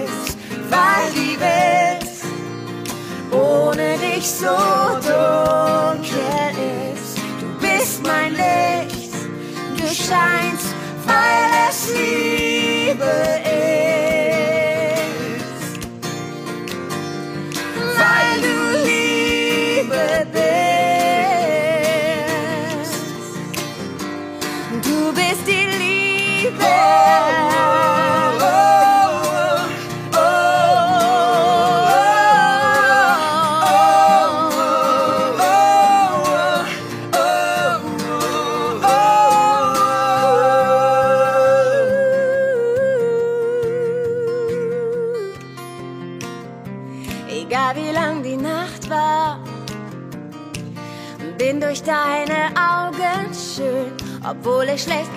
ist, 0.05 0.37
weil 0.69 1.11
die 1.13 1.37
Welt 1.39 2.09
ohne 3.31 3.97
dich 3.97 4.29
so 4.29 4.55
dunkel 5.01 6.09
ist. 6.55 6.90
Mein 8.03 8.31
Licht, 8.31 9.13
du 9.77 9.85
scheinst, 9.85 10.73
weil 11.05 11.69
es 11.69 11.87
Liebe 11.89 13.03
ist. 13.45 14.00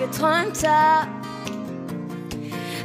Geträumt 0.05 0.63
hab. 0.67 1.07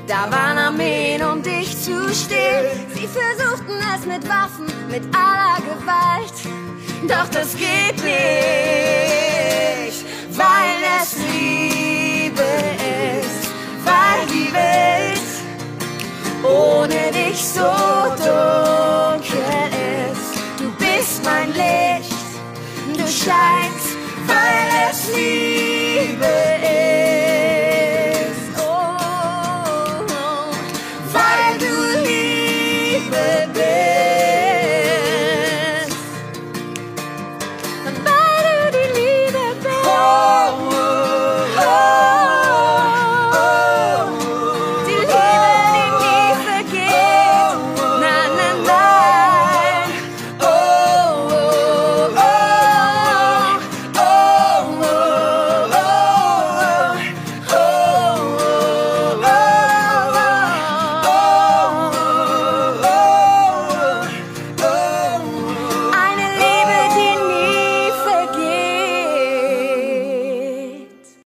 Da 0.06 0.30
waren 0.30 0.58
Armeen, 0.58 1.22
um 1.22 1.42
dich 1.42 1.70
zu 1.80 2.12
stehlen. 2.12 2.86
Sie 2.94 3.06
versuchten 3.06 3.78
es 3.96 4.06
mit 4.06 4.28
Waffen, 4.28 4.66
mit 4.90 5.02
aller 5.14 5.58
Gewalt. 5.68 6.34
Doch 7.08 7.28
das 7.30 7.56
geht 7.56 7.96
nicht, 8.02 8.14
weil 10.36 10.82
es 11.00 11.16
Liebe 11.16 12.42
ist, 13.20 13.50
weil 13.84 14.26
die 14.26 14.52
Welt 14.52 15.20
ohne 16.42 17.12
dich 17.12 17.40
so 17.44 17.72
dunkel 18.16 19.42
ist. 20.10 20.34
Du 20.58 20.70
bist 20.78 21.24
mein 21.24 21.48
Licht, 21.48 22.16
du 22.96 23.06
scheinst, 23.06 23.96
weil 24.26 24.68
es 24.90 25.08
Liebe 25.14 25.49